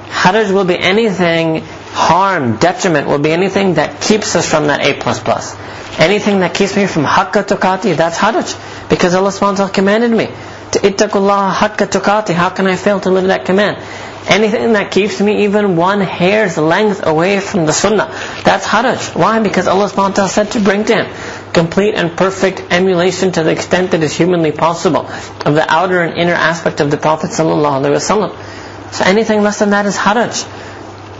Haraj 0.07 0.53
will 0.53 0.63
be 0.63 0.77
anything, 0.79 1.63
harm, 1.99 2.57
detriment, 2.57 3.07
will 3.07 3.19
be 3.19 3.31
anything 3.31 3.73
that 3.75 4.01
keeps 4.01 4.35
us 4.35 4.49
from 4.49 4.67
that 4.67 4.85
A++. 4.85 4.93
Plus. 4.99 5.55
Anything 5.99 6.39
that 6.39 6.53
keeps 6.53 6.75
me 6.75 6.87
from 6.87 7.03
haqqa 7.03 7.43
tukati, 7.43 7.95
that's 7.95 8.17
haraj. 8.17 8.55
Because 8.89 9.13
Allah 9.13 9.29
subhanahu 9.29 9.51
wa 9.51 9.55
ta'ala 9.55 9.71
commanded 9.71 10.11
me 10.11 10.27
to 10.71 10.79
ittaqullah 10.79 11.51
haqqa 11.53 11.87
tukati. 11.95 12.33
How 12.33 12.49
can 12.49 12.67
I 12.67 12.77
fail 12.77 13.01
to 13.01 13.09
live 13.09 13.25
that 13.25 13.45
command? 13.45 13.83
Anything 14.27 14.73
that 14.73 14.91
keeps 14.91 15.19
me 15.19 15.43
even 15.45 15.75
one 15.75 16.01
hair's 16.01 16.57
length 16.57 17.05
away 17.05 17.39
from 17.39 17.65
the 17.65 17.73
sunnah, 17.73 18.07
that's 18.45 18.65
haraj. 18.65 19.15
Why? 19.15 19.39
Because 19.39 19.67
Allah 19.67 19.89
subhanahu 19.89 20.09
wa 20.09 20.19
ta'ala 20.21 20.29
said 20.29 20.51
to 20.51 20.61
bring 20.61 20.85
to 20.85 21.03
Him 21.03 21.13
complete 21.53 21.95
and 21.95 22.15
perfect 22.15 22.61
emulation 22.71 23.31
to 23.33 23.43
the 23.43 23.51
extent 23.51 23.91
that 23.91 24.03
is 24.03 24.15
humanly 24.15 24.51
possible 24.51 25.05
of 25.45 25.55
the 25.55 25.65
outer 25.67 26.01
and 26.01 26.17
inner 26.17 26.33
aspect 26.33 26.79
of 26.79 26.91
the 26.91 26.97
Prophet 26.97 27.31
sallallahu 27.31 27.81
alaihi 27.81 27.99
wasallam. 27.99 28.31
So 28.93 29.03
anything 29.05 29.41
less 29.41 29.59
than 29.59 29.71
that 29.71 29.85
is 29.85 29.97
haraj. 29.97 30.45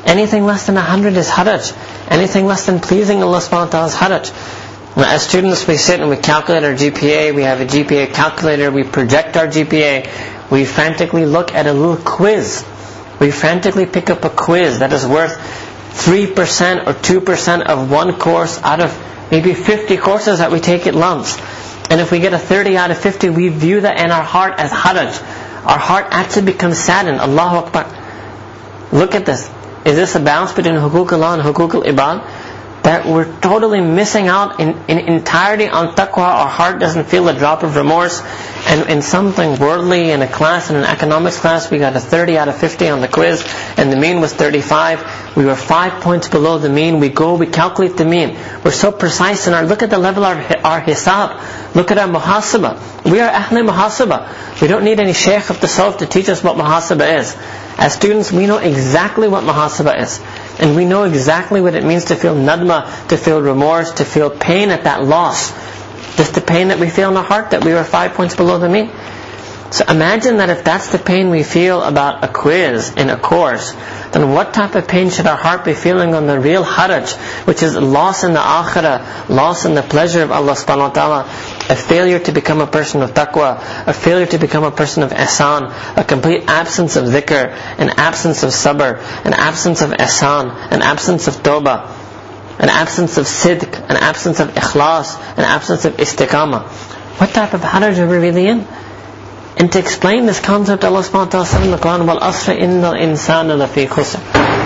Anything 0.06 0.46
less 0.46 0.66
than 0.66 0.78
a 0.78 0.82
hundred 0.82 1.14
is 1.18 1.30
haraj. 1.30 1.74
Anything 2.10 2.46
less 2.46 2.66
than 2.66 2.80
pleasing 2.80 3.22
Allah 3.22 3.40
subhanahu 3.40 3.66
wa 3.66 3.88
ta'ala 3.88 3.88
is 3.88 3.96
haraj. 3.96 4.66
As 4.98 5.24
students, 5.24 5.68
we 5.68 5.78
sit 5.78 6.00
and 6.00 6.10
we 6.10 6.18
calculate 6.18 6.64
our 6.64 6.74
GPA. 6.74 7.34
We 7.36 7.44
have 7.44 7.62
a 7.62 7.66
GPA 7.66 8.14
calculator. 8.14 8.72
We 8.72 8.84
project 8.84 9.38
our 9.38 9.48
GPA. 9.48 10.50
We 10.52 10.66
frantically 10.66 11.26
look 11.26 11.54
at 11.54 11.68
a 11.68 11.74
little 11.74 11.98
quiz. 11.98 12.66
We 13.20 13.32
frantically 13.32 13.86
pick 13.86 14.10
up 14.10 14.24
a 14.26 14.30
quiz 14.30 14.80
that 14.80 14.92
is 14.94 15.06
worth 15.06 15.38
3% 15.94 16.88
or 16.88 16.94
2% 16.94 17.62
of 17.66 17.92
one 17.92 18.18
course 18.18 18.60
out 18.64 18.80
of 18.80 19.30
maybe 19.32 19.54
50 19.54 19.98
courses 19.98 20.40
that 20.40 20.52
we 20.52 20.60
take 20.60 20.88
at 20.88 20.96
LUMS. 20.96 21.38
And 21.90 22.00
if 22.00 22.12
we 22.12 22.20
get 22.20 22.34
a 22.34 22.40
30 22.40 22.78
out 22.78 22.92
of 22.92 22.98
50, 22.98 23.30
we 23.30 23.50
view 23.50 23.82
that 23.82 24.00
in 24.00 24.12
our 24.12 24.24
heart 24.24 24.56
as 24.58 24.72
haraj. 24.72 25.22
Our 25.66 25.78
heart 25.78 26.08
actually 26.12 26.46
becomes 26.46 26.78
saddened. 26.78 27.20
Allahu 27.20 27.66
Akbar. 27.68 28.90
Look 28.92 29.14
at 29.16 29.26
this. 29.26 29.50
Is 29.90 29.96
this 29.96 30.16
a 30.16 30.20
balance 30.20 30.54
between 30.54 30.76
hukuk 30.76 31.12
Allah 31.12 31.34
and 31.34 31.42
hukuk 31.42 31.74
al-ibad? 31.74 32.24
that 32.84 33.06
we're 33.06 33.30
totally 33.42 33.82
missing 33.82 34.28
out 34.28 34.60
in, 34.60 34.70
in 34.88 35.00
entirety 35.00 35.68
on 35.68 35.96
taqwa. 35.96 36.24
Our 36.24 36.48
heart 36.48 36.80
doesn't 36.80 37.06
feel 37.06 37.28
a 37.28 37.38
drop 37.38 37.64
of 37.64 37.76
remorse. 37.76 38.22
And 38.68 38.90
in 38.90 39.02
something 39.02 39.60
worldly, 39.60 40.12
in 40.12 40.22
a 40.22 40.28
class, 40.28 40.70
in 40.70 40.76
an 40.76 40.86
economics 40.86 41.40
class, 41.40 41.70
we 41.70 41.78
got 41.78 41.96
a 41.96 42.00
30 42.00 42.38
out 42.38 42.48
of 42.48 42.58
50 42.58 42.88
on 42.90 43.02
the 43.02 43.08
quiz, 43.08 43.44
and 43.78 43.92
the 43.92 43.96
mean 43.96 44.22
was 44.22 44.34
35. 44.34 45.36
We 45.36 45.46
were 45.46 45.56
five 45.56 46.02
points 46.02 46.30
below 46.30 46.58
the 46.58 46.70
mean. 46.70 47.00
We 47.00 47.10
go, 47.10 47.36
we 47.36 47.48
calculate 47.48 47.98
the 47.98 48.06
mean. 48.06 48.38
We're 48.64 48.72
so 48.72 48.92
precise 48.92 49.48
in 49.48 49.54
our, 49.54 49.66
look 49.66 49.84
at 49.84 49.90
the 49.90 50.00
level 50.00 50.24
of 50.24 50.38
our, 50.64 50.82
hisab. 50.82 51.76
Look 51.76 51.92
at 51.92 51.98
our 51.98 52.08
muhasabah. 52.08 53.12
We 53.12 53.20
are 53.20 53.32
ahle 53.32 53.70
muhasabah. 53.70 54.62
We 54.62 54.68
don't 54.68 54.84
need 54.84 55.00
any 55.00 55.14
sheikh 55.14 55.50
of 55.50 55.62
the 55.62 55.68
self 55.68 55.98
to 55.98 56.06
teach 56.06 56.30
us 56.30 56.44
what 56.44 56.58
muhasabah 56.58 57.20
is. 57.20 57.36
As 57.80 57.94
students, 57.94 58.30
we 58.30 58.46
know 58.46 58.58
exactly 58.58 59.30
what 59.30 59.46
muhasabah 59.46 60.02
is. 60.02 60.20
And 60.60 60.76
we 60.76 60.84
know 60.84 61.04
exactly 61.04 61.62
what 61.62 61.76
it 61.76 61.86
means 61.86 62.06
to 62.06 62.18
feel 62.18 62.36
nadma, 62.36 63.08
to 63.08 63.16
feel 63.16 63.42
remorse, 63.42 63.94
to 63.94 64.06
feel 64.06 64.30
pain 64.30 64.70
at 64.70 64.84
that 64.84 65.06
loss. 65.06 65.54
Just 66.18 66.36
the 66.36 66.42
pain 66.42 66.68
that 66.68 66.80
we 66.80 66.90
feel 66.90 67.10
in 67.10 67.16
our 67.16 67.24
heart 67.24 67.52
that 67.52 67.64
we 67.64 67.72
were 67.72 67.86
five 67.86 68.16
points 68.16 68.36
below 68.36 68.60
the 68.60 68.68
mean. 68.68 68.92
So 69.72 69.86
imagine 69.88 70.38
that 70.38 70.50
if 70.50 70.66
that's 70.66 70.90
the 70.92 70.98
pain 70.98 71.30
we 71.30 71.44
feel 71.44 71.82
about 71.82 72.22
a 72.22 72.28
quiz 72.28 72.92
in 72.98 73.10
a 73.10 73.18
course, 73.18 73.72
then 74.12 74.34
what 74.34 74.54
type 74.54 74.76
of 74.76 74.86
pain 74.88 75.10
should 75.10 75.28
our 75.28 75.38
heart 75.38 75.64
be 75.64 75.74
feeling 75.74 76.16
on 76.16 76.28
the 76.28 76.38
real 76.38 76.66
haraj, 76.66 77.16
which 77.48 77.64
is 77.64 77.78
loss 77.78 78.26
in 78.26 78.34
the 78.34 78.40
akhirah, 78.40 79.30
loss 79.30 79.64
in 79.64 79.76
the 79.76 79.84
pleasure 79.84 80.24
of 80.24 80.32
Allah 80.32 80.54
subhanahu 80.54 80.90
wa 80.90 80.90
ta'ala, 80.90 81.24
a 81.70 81.76
failure 81.76 82.18
to 82.18 82.32
become 82.32 82.62
a 82.62 82.68
person 82.68 83.04
of 83.04 83.12
taqwa, 83.14 83.62
a 83.88 83.94
failure 83.94 84.26
to 84.26 84.40
become 84.40 84.64
a 84.64 84.72
person 84.72 85.04
of 85.04 85.12
ihsan, 85.12 85.72
a 85.96 86.04
complete 86.04 86.44
absence 86.48 86.96
of 86.96 87.06
dhikr, 87.06 87.52
an 87.78 87.90
absence 87.92 88.42
of 88.42 88.50
sabr, 88.50 88.98
an 89.24 89.34
absence 89.34 89.82
of 89.82 89.92
ihsan, 89.92 90.50
an 90.72 90.82
absence 90.82 91.28
of 91.28 91.36
tawbah, 91.44 91.88
an 92.60 92.70
absence 92.70 93.18
of 93.18 93.26
sidq, 93.26 93.80
an 93.88 93.98
absence 93.98 94.40
of 94.40 94.50
ikhlas, 94.50 95.16
an 95.38 95.46
absence 95.46 95.86
of 95.86 95.96
istiqamah. 95.98 96.64
What 97.20 97.30
type 97.30 97.54
of 97.54 97.62
haraj 97.62 98.00
are 98.00 98.08
we 98.08 98.18
really 98.18 98.48
in? 98.48 98.68
And 99.58 99.72
to 99.74 99.80
explain 99.80 100.26
this 100.26 100.40
concept, 100.40 100.84
Allah 100.84 101.02
subhanahu 101.02 101.34
wa 101.34 101.44
ta'ala 101.44 101.66
in 101.66 101.72
the 101.72 101.78
Quran, 101.78 102.08
Wal 102.08 102.24
asra. 102.24 102.56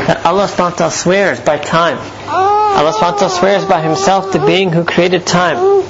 That 0.07 0.25
Allah 0.25 0.47
subhanahu 0.47 0.71
wa 0.71 0.77
ta'ala 0.77 0.91
swears 0.91 1.39
by 1.41 1.57
time. 1.57 1.97
Allah 2.27 2.93
subhanahu 2.93 3.13
wa 3.13 3.17
ta'ala 3.17 3.29
swears 3.29 3.65
by 3.65 3.81
Himself, 3.81 4.31
the 4.31 4.39
being 4.39 4.71
who 4.71 4.83
created 4.83 5.25
time. 5.25 5.83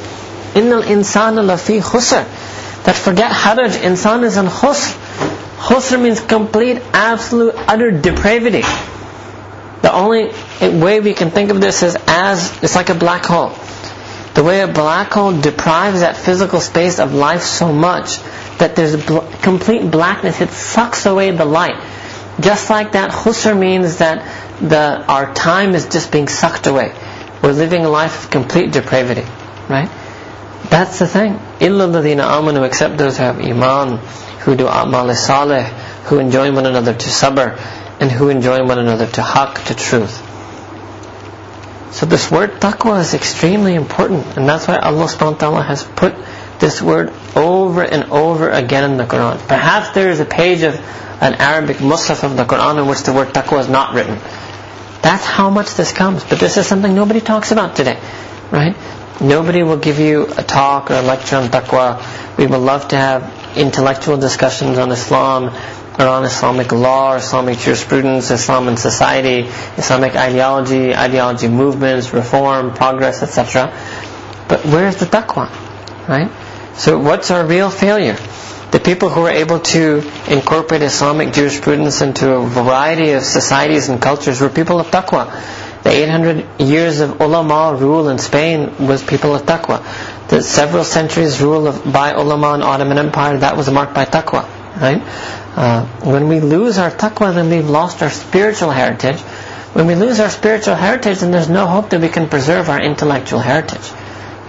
Innal 0.53 0.83
insana 0.83 1.43
lafi 1.43 1.81
khusr. 1.81 2.23
That 2.83 2.95
forget 2.95 3.31
haraj, 3.31 3.71
insan 3.71 4.23
is 4.23 4.37
in 4.37 4.45
khusr. 4.45 4.93
Khusr 5.57 6.01
means 6.01 6.19
complete, 6.19 6.81
absolute, 6.93 7.55
utter 7.55 7.91
depravity. 7.91 8.63
The 9.81 9.93
only 9.93 10.31
way 10.61 10.99
we 10.99 11.13
can 11.13 11.31
think 11.31 11.49
of 11.51 11.59
this 11.61 11.83
is 11.83 11.97
as, 12.07 12.63
it's 12.63 12.75
like 12.75 12.89
a 12.89 12.95
black 12.95 13.25
hole. 13.25 13.53
The 14.33 14.43
way 14.43 14.61
a 14.61 14.67
black 14.67 15.11
hole 15.11 15.39
deprives 15.39 16.01
that 16.01 16.17
physical 16.17 16.59
space 16.59 16.99
of 16.99 17.13
life 17.13 17.43
so 17.43 17.71
much 17.71 18.17
that 18.57 18.75
there's 18.75 18.95
bl- 19.05 19.19
complete 19.41 19.89
blackness, 19.89 20.41
it 20.41 20.49
sucks 20.49 21.05
away 21.05 21.31
the 21.31 21.45
light. 21.45 21.81
Just 22.39 22.69
like 22.69 22.93
that, 22.93 23.11
khusr 23.11 23.57
means 23.57 23.97
that 23.97 24.25
the, 24.59 25.05
our 25.07 25.33
time 25.33 25.75
is 25.75 25.87
just 25.87 26.11
being 26.11 26.27
sucked 26.27 26.67
away. 26.67 26.93
We're 27.41 27.51
living 27.51 27.85
a 27.85 27.89
life 27.89 28.25
of 28.25 28.31
complete 28.31 28.71
depravity, 28.71 29.25
right? 29.69 29.89
That's 30.72 30.98
the 30.98 31.06
thing. 31.06 31.34
إِلَّا 31.60 31.92
الَّذِينَ 31.92 32.20
آمَنُوا 32.20 32.66
Except 32.66 32.98
those 32.98 33.16
who 33.16 33.22
have 33.22 33.40
iman, 33.40 33.98
who 34.40 34.54
do 34.56 34.66
amal 34.66 35.14
salih, 35.14 35.64
who 36.04 36.18
enjoin 36.18 36.54
one 36.54 36.66
another 36.66 36.92
to 36.92 37.08
sabr, 37.08 37.58
and 38.00 38.10
who 38.10 38.28
enjoin 38.28 38.66
one 38.66 38.78
another 38.78 39.06
to 39.06 39.20
haqq, 39.20 39.66
to 39.66 39.74
truth. 39.74 40.24
So 41.92 42.06
this 42.06 42.30
word 42.30 42.60
taqwa 42.60 43.00
is 43.00 43.14
extremely 43.14 43.74
important, 43.74 44.36
and 44.36 44.48
that's 44.48 44.68
why 44.68 44.76
Allah 44.76 45.06
subhanahu 45.06 45.32
wa 45.32 45.38
ta'ala 45.38 45.62
has 45.62 45.82
put 45.84 46.14
this 46.58 46.82
word 46.82 47.12
over 47.34 47.82
and 47.82 48.10
over 48.10 48.50
again 48.50 48.90
in 48.90 48.96
the 48.98 49.04
Quran. 49.04 49.38
Perhaps 49.48 49.90
there 49.90 50.10
is 50.10 50.20
a 50.20 50.24
page 50.24 50.62
of 50.62 50.74
an 51.20 51.34
Arabic 51.34 51.78
mushaf 51.78 52.24
of 52.24 52.36
the 52.36 52.44
Quran 52.44 52.82
in 52.82 52.86
which 52.88 53.02
the 53.02 53.12
word 53.12 53.28
taqwa 53.28 53.60
is 53.60 53.68
not 53.68 53.94
written. 53.94 54.18
That's 55.02 55.24
how 55.24 55.50
much 55.50 55.74
this 55.74 55.92
comes. 55.92 56.24
But 56.24 56.38
this 56.38 56.56
is 56.56 56.66
something 56.66 56.94
nobody 56.94 57.20
talks 57.20 57.52
about 57.52 57.76
today. 57.76 57.98
Right? 58.50 58.76
Nobody 59.21 59.63
will 59.63 59.77
give 59.77 59.99
you 59.99 60.25
a 60.37 60.43
talk 60.43 60.89
or 60.91 60.95
a 60.95 61.01
lecture 61.01 61.35
on 61.37 61.49
taqwa. 61.49 62.37
We 62.37 62.47
would 62.47 62.57
love 62.57 62.87
to 62.89 62.97
have 62.97 63.57
intellectual 63.57 64.17
discussions 64.17 64.77
on 64.77 64.91
Islam 64.91 65.53
or 65.99 66.07
on 66.07 66.23
Islamic 66.23 66.71
law, 66.71 67.15
Islamic 67.15 67.59
jurisprudence, 67.59 68.31
Islam 68.31 68.67
and 68.67 68.77
society, 68.79 69.47
Islamic 69.77 70.15
ideology, 70.15 70.95
ideology 70.95 71.47
movements, 71.47 72.13
reform, 72.13 72.73
progress, 72.73 73.21
etc. 73.21 73.71
But 74.47 74.65
where 74.65 74.87
is 74.87 74.97
the 74.97 75.05
taqwa? 75.05 75.49
Right? 76.09 76.31
So 76.75 76.97
what's 76.97 77.29
our 77.29 77.45
real 77.45 77.69
failure? 77.69 78.17
The 78.71 78.79
people 78.79 79.09
who 79.09 79.21
were 79.21 79.29
able 79.29 79.59
to 79.59 80.01
incorporate 80.27 80.81
Islamic 80.81 81.31
jurisprudence 81.31 82.01
into 82.01 82.31
a 82.33 82.43
variety 82.47 83.11
of 83.11 83.21
societies 83.23 83.87
and 83.89 84.01
cultures 84.01 84.41
were 84.41 84.49
people 84.49 84.79
of 84.79 84.87
taqwa. 84.87 85.29
The 85.83 85.89
800 85.89 86.61
years 86.61 87.01
of 87.01 87.19
ulama 87.19 87.75
rule 87.77 88.07
in 88.07 88.17
Spain 88.17 88.87
was 88.87 89.03
people 89.03 89.35
of 89.35 89.43
taqwa. 89.43 89.83
The 90.29 90.41
several 90.41 90.85
centuries 90.85 91.41
rule 91.41 91.67
of, 91.67 91.91
by 91.91 92.11
ulama 92.13 92.53
in 92.55 92.61
Ottoman 92.61 92.97
Empire, 92.97 93.37
that 93.39 93.57
was 93.57 93.69
marked 93.69 93.93
by 93.93 94.05
taqwa. 94.05 94.47
Right? 94.79 95.01
Uh, 95.55 95.85
when 96.09 96.29
we 96.29 96.39
lose 96.39 96.77
our 96.77 96.89
taqwa, 96.89 97.35
then 97.35 97.49
we've 97.49 97.69
lost 97.69 98.01
our 98.01 98.09
spiritual 98.09 98.71
heritage. 98.71 99.19
When 99.73 99.85
we 99.87 99.95
lose 99.95 100.21
our 100.21 100.29
spiritual 100.29 100.75
heritage, 100.75 101.19
then 101.19 101.31
there's 101.31 101.49
no 101.49 101.67
hope 101.67 101.89
that 101.89 101.99
we 101.99 102.07
can 102.07 102.29
preserve 102.29 102.69
our 102.69 102.81
intellectual 102.81 103.39
heritage. 103.39 103.91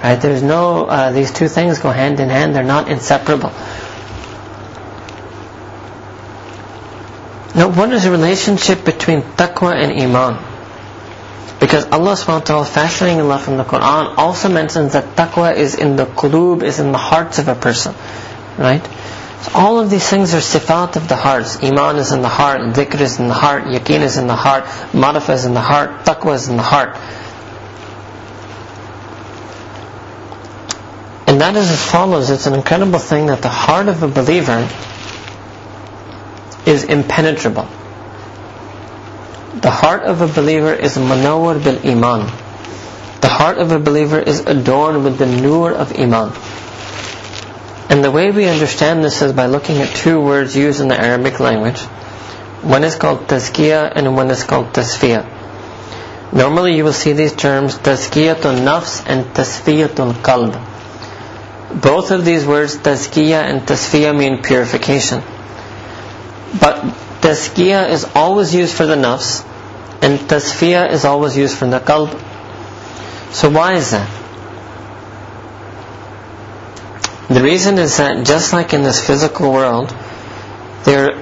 Right? 0.05 0.15
There's 0.17 0.43
no, 0.43 0.85
uh, 0.85 1.11
these 1.11 1.33
two 1.33 1.49
things 1.49 1.81
go 1.81 1.91
hand 1.91 2.21
in 2.21 2.29
hand, 2.29 2.55
they're 2.55 2.63
not 2.63 2.89
inseparable. 2.89 3.51
Now, 7.57 7.71
what 7.71 7.93
is 7.93 8.05
the 8.05 8.13
relationship 8.13 8.85
between 8.85 9.23
taqwa 9.23 9.75
and 9.75 10.01
iman? 10.01 10.54
Because 11.65 11.87
Allah 11.87 12.13
subhanahu 12.13 12.41
wa 12.41 12.45
ta'ala, 12.45 12.65
fashioning 12.67 13.21
Allah 13.23 13.39
from 13.39 13.57
the 13.57 13.65
Quran, 13.65 14.19
also 14.19 14.51
mentions 14.51 14.93
that 14.93 15.17
taqwa 15.17 15.57
is 15.57 15.75
in 15.75 15.97
the 15.97 16.05
qulub, 16.05 16.63
is 16.63 16.79
in 16.79 16.93
the 16.93 16.99
hearts 16.99 17.39
of 17.39 17.49
a 17.49 17.55
person. 17.55 17.95
Right? 18.59 18.85
So 19.41 19.53
all 19.55 19.81
of 19.81 19.89
these 19.89 20.07
things 20.07 20.35
are 20.35 20.45
sifat 20.45 20.97
of 20.97 21.09
the 21.09 21.17
hearts. 21.17 21.65
Iman 21.65 21.97
is 21.97 22.13
in 22.13 22.21
the 22.21 22.29
heart, 22.29 22.61
dhikr 22.61 23.01
is 23.01 23.19
in 23.19 23.29
the 23.29 23.33
heart, 23.33 23.65
yaqeen 23.65 24.03
is 24.03 24.19
in 24.19 24.27
the 24.27 24.37
heart, 24.37 24.65
ma'rifah 24.93 25.37
is 25.37 25.47
in 25.47 25.55
the 25.55 25.63
heart, 25.63 26.05
taqwa 26.05 26.35
is 26.35 26.49
in 26.49 26.59
the 26.59 26.63
heart. 26.63 26.99
And 31.27 31.41
that 31.41 31.57
is 31.57 31.71
as 31.71 31.83
follows. 31.83 32.29
It's 32.29 32.47
an 32.47 32.53
incredible 32.53 32.99
thing 32.99 33.29
that 33.29 33.41
the 33.41 33.49
heart 33.49 33.89
of 33.89 34.03
a 34.03 34.09
believer 34.09 34.69
is 36.67 36.85
impenetrable. 36.85 37.67
The 39.61 39.71
heart 39.71 40.03
of 40.03 40.21
a 40.21 40.27
believer 40.27 40.73
is 40.73 40.97
manawar 40.97 41.63
bil 41.63 41.79
iman. 41.87 42.27
The 43.21 43.29
heart 43.29 43.59
of 43.59 43.71
a 43.71 43.79
believer 43.79 44.19
is 44.19 44.41
adorned 44.41 45.05
with 45.05 45.19
the 45.19 45.27
nur 45.27 45.73
of 45.73 45.97
iman. 45.99 46.33
And 47.89 48.03
the 48.03 48.11
way 48.11 48.31
we 48.33 48.47
understand 48.47 49.05
this 49.05 49.23
is 49.23 49.33
by 49.33 49.47
looking 49.47 49.77
at 49.79 49.95
two 49.95 50.21
words 50.21 50.57
used 50.57 50.81
in 50.81 50.89
the 50.89 51.01
Arabic 51.01 51.39
language. 51.39 51.81
One 52.63 52.83
is 52.83 52.97
called 52.97 53.29
tazkiyah 53.29 53.93
and 53.95 54.17
one 54.17 54.31
is 54.31 54.43
called 54.43 54.73
tasfiyah. 54.73 56.33
Normally 56.33 56.77
you 56.77 56.83
will 56.83 56.93
see 56.93 57.13
these 57.13 57.33
terms 57.33 57.77
tazkiyatul 57.79 58.59
nafs 58.65 59.05
and 59.07 59.27
tasfiyatul 59.27 60.15
qalb. 60.15 61.81
Both 61.81 62.11
of 62.11 62.25
these 62.25 62.45
words, 62.45 62.77
tazkiyah 62.77 63.45
and 63.45 63.63
tasfiyah, 63.63 64.17
mean 64.19 64.43
purification. 64.43 65.23
But 66.59 66.83
tazkiyah 67.25 67.89
is 67.89 68.05
always 68.15 68.55
used 68.55 68.75
for 68.77 68.85
the 68.85 68.97
nafs, 68.97 69.43
and 70.03 70.19
tasfiyah 70.21 70.91
is 70.91 71.07
always 71.07 71.37
used 71.37 71.57
for 71.57 71.67
the 71.67 71.81
qalb. 71.81 72.11
So 73.33 73.49
why 73.51 73.75
is 73.75 73.93
that? 73.93 74.11
The 77.29 77.43
reason 77.43 77.79
is 77.79 77.97
that 77.97 78.27
just 78.27 78.53
like 78.53 78.75
in 78.75 78.83
this 78.83 79.05
physical 79.05 79.51
world, 79.53 79.89
there 80.85 81.07
are 81.07 81.19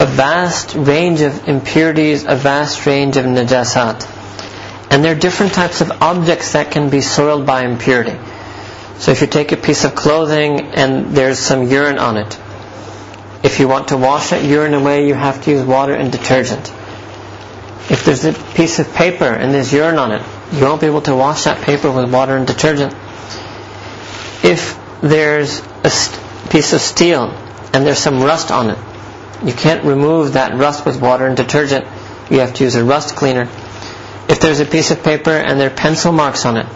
a 0.00 0.06
vast 0.06 0.74
range 0.74 1.20
of 1.20 1.46
impurities, 1.46 2.24
a 2.24 2.34
vast 2.34 2.86
range 2.86 3.18
of 3.18 3.26
najasat. 3.26 4.08
And 4.90 5.04
there 5.04 5.12
are 5.12 5.18
different 5.18 5.52
types 5.52 5.82
of 5.82 5.90
objects 6.02 6.52
that 6.54 6.70
can 6.70 6.88
be 6.88 7.02
soiled 7.02 7.44
by 7.44 7.64
impurity. 7.66 8.18
So 8.98 9.10
if 9.10 9.20
you 9.20 9.26
take 9.26 9.52
a 9.52 9.56
piece 9.58 9.84
of 9.84 9.94
clothing 9.94 10.60
and 10.60 11.14
there's 11.14 11.38
some 11.38 11.68
urine 11.68 11.98
on 11.98 12.16
it, 12.16 12.38
if 13.42 13.58
you 13.58 13.68
want 13.68 13.88
to 13.88 13.96
wash 13.96 14.30
that 14.30 14.44
urine 14.44 14.74
away, 14.74 15.06
you 15.06 15.14
have 15.14 15.42
to 15.44 15.50
use 15.50 15.64
water 15.64 15.94
and 15.94 16.12
detergent. 16.12 16.72
If 17.90 18.04
there's 18.04 18.24
a 18.24 18.32
piece 18.32 18.78
of 18.78 18.92
paper 18.94 19.24
and 19.24 19.52
there's 19.52 19.72
urine 19.72 19.98
on 19.98 20.12
it, 20.12 20.22
you 20.52 20.62
won't 20.62 20.80
be 20.80 20.86
able 20.86 21.02
to 21.02 21.16
wash 21.16 21.44
that 21.44 21.62
paper 21.62 21.90
with 21.90 22.12
water 22.12 22.36
and 22.36 22.46
detergent. 22.46 22.94
If 24.44 24.78
there's 25.00 25.60
a 25.60 26.48
piece 26.50 26.72
of 26.72 26.80
steel 26.80 27.30
and 27.72 27.84
there's 27.84 27.98
some 27.98 28.22
rust 28.22 28.50
on 28.50 28.70
it, 28.70 28.78
you 29.44 29.52
can't 29.52 29.84
remove 29.84 30.34
that 30.34 30.54
rust 30.56 30.86
with 30.86 31.00
water 31.00 31.26
and 31.26 31.36
detergent. 31.36 31.84
You 32.30 32.38
have 32.38 32.54
to 32.54 32.64
use 32.64 32.76
a 32.76 32.84
rust 32.84 33.16
cleaner. 33.16 33.48
If 34.28 34.38
there's 34.40 34.60
a 34.60 34.64
piece 34.64 34.92
of 34.92 35.02
paper 35.02 35.30
and 35.30 35.60
there 35.60 35.66
are 35.66 35.74
pencil 35.74 36.12
marks 36.12 36.46
on 36.46 36.56
it, 36.56 36.66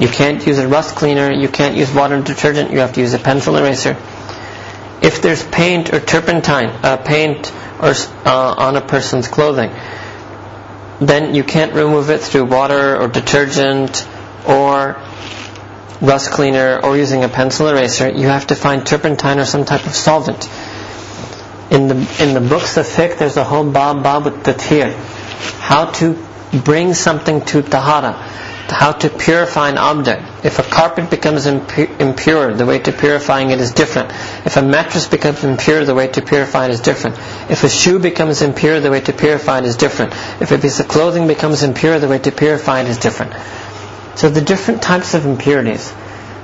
you 0.00 0.08
can't 0.08 0.44
use 0.44 0.58
a 0.58 0.66
rust 0.66 0.96
cleaner, 0.96 1.32
you 1.32 1.48
can't 1.48 1.76
use 1.76 1.92
water 1.92 2.14
and 2.14 2.24
detergent, 2.24 2.72
you 2.72 2.80
have 2.80 2.94
to 2.94 3.00
use 3.00 3.14
a 3.14 3.18
pencil 3.18 3.56
eraser. 3.56 3.96
If 5.00 5.22
there's 5.22 5.44
paint 5.44 5.92
or 5.92 6.00
turpentine, 6.00 6.70
uh, 6.82 6.96
paint 6.96 7.52
or, 7.80 7.94
uh, 8.24 8.54
on 8.58 8.76
a 8.76 8.80
person's 8.80 9.28
clothing, 9.28 9.70
then 11.00 11.34
you 11.34 11.44
can't 11.44 11.72
remove 11.74 12.10
it 12.10 12.20
through 12.20 12.46
water 12.46 12.96
or 12.96 13.08
detergent 13.08 14.06
or 14.46 15.00
rust 16.00 16.30
cleaner 16.30 16.80
or 16.82 16.96
using 16.96 17.24
a 17.24 17.28
pencil 17.28 17.68
eraser. 17.68 18.10
You 18.10 18.28
have 18.28 18.48
to 18.48 18.54
find 18.54 18.84
turpentine 18.84 19.38
or 19.38 19.44
some 19.44 19.64
type 19.64 19.86
of 19.86 19.94
solvent. 19.94 20.48
In 21.70 21.86
the 21.88 21.94
in 22.20 22.34
the 22.34 22.40
books 22.40 22.76
of 22.76 22.86
fiqh, 22.86 23.18
there's 23.18 23.36
a 23.36 23.44
whole 23.44 23.70
bab 23.70 24.02
bab 24.02 24.24
with 24.24 24.42
tathir, 24.42 24.94
how 25.58 25.86
to 25.92 26.16
bring 26.64 26.94
something 26.94 27.42
to 27.42 27.62
tahara, 27.62 28.14
how 28.70 28.92
to 28.92 29.10
purify 29.10 29.70
an 29.70 29.78
object. 29.78 30.22
If 30.44 30.58
a 30.58 30.62
carpet 30.62 31.10
becomes 31.10 31.46
impure, 31.46 32.54
the 32.54 32.66
way 32.66 32.78
to 32.78 32.92
purifying 32.92 33.50
it 33.50 33.60
is 33.60 33.72
different. 33.72 34.10
If 34.46 34.56
a 34.56 34.62
mattress 34.62 35.06
becomes 35.06 35.44
impure, 35.44 35.84
the 35.84 35.94
way 35.94 36.08
to 36.08 36.22
purify 36.22 36.66
it 36.66 36.70
is 36.72 36.80
different. 36.80 37.16
If 37.50 37.64
a 37.64 37.68
shoe 37.68 37.98
becomes 37.98 38.42
impure, 38.42 38.80
the 38.80 38.90
way 38.90 39.00
to 39.00 39.12
purify 39.12 39.58
it 39.58 39.64
is 39.64 39.76
different. 39.76 40.12
If 40.40 40.52
a 40.52 40.58
piece 40.58 40.80
of 40.80 40.88
clothing 40.88 41.26
becomes 41.26 41.62
impure, 41.62 41.98
the 41.98 42.08
way 42.08 42.18
to 42.18 42.32
purify 42.32 42.80
it 42.80 42.88
is 42.88 42.98
different. 42.98 43.32
So 44.16 44.28
the 44.28 44.40
different 44.40 44.82
types 44.82 45.14
of 45.14 45.26
impurities. 45.26 45.92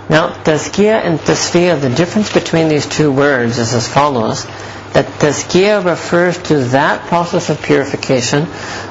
Now, 0.08 0.28
tazkiyah 0.28 1.02
and 1.04 1.18
tasfiyah, 1.18 1.80
the 1.80 1.88
difference 1.88 2.32
between 2.32 2.68
these 2.68 2.86
two 2.86 3.10
words 3.10 3.58
is 3.58 3.72
as 3.72 3.88
follows. 3.88 4.46
That 4.94 5.06
tazkiyah 5.06 5.84
refers 5.84 6.38
to 6.44 6.58
that 6.70 7.08
process 7.08 7.50
of 7.50 7.60
purification 7.60 8.46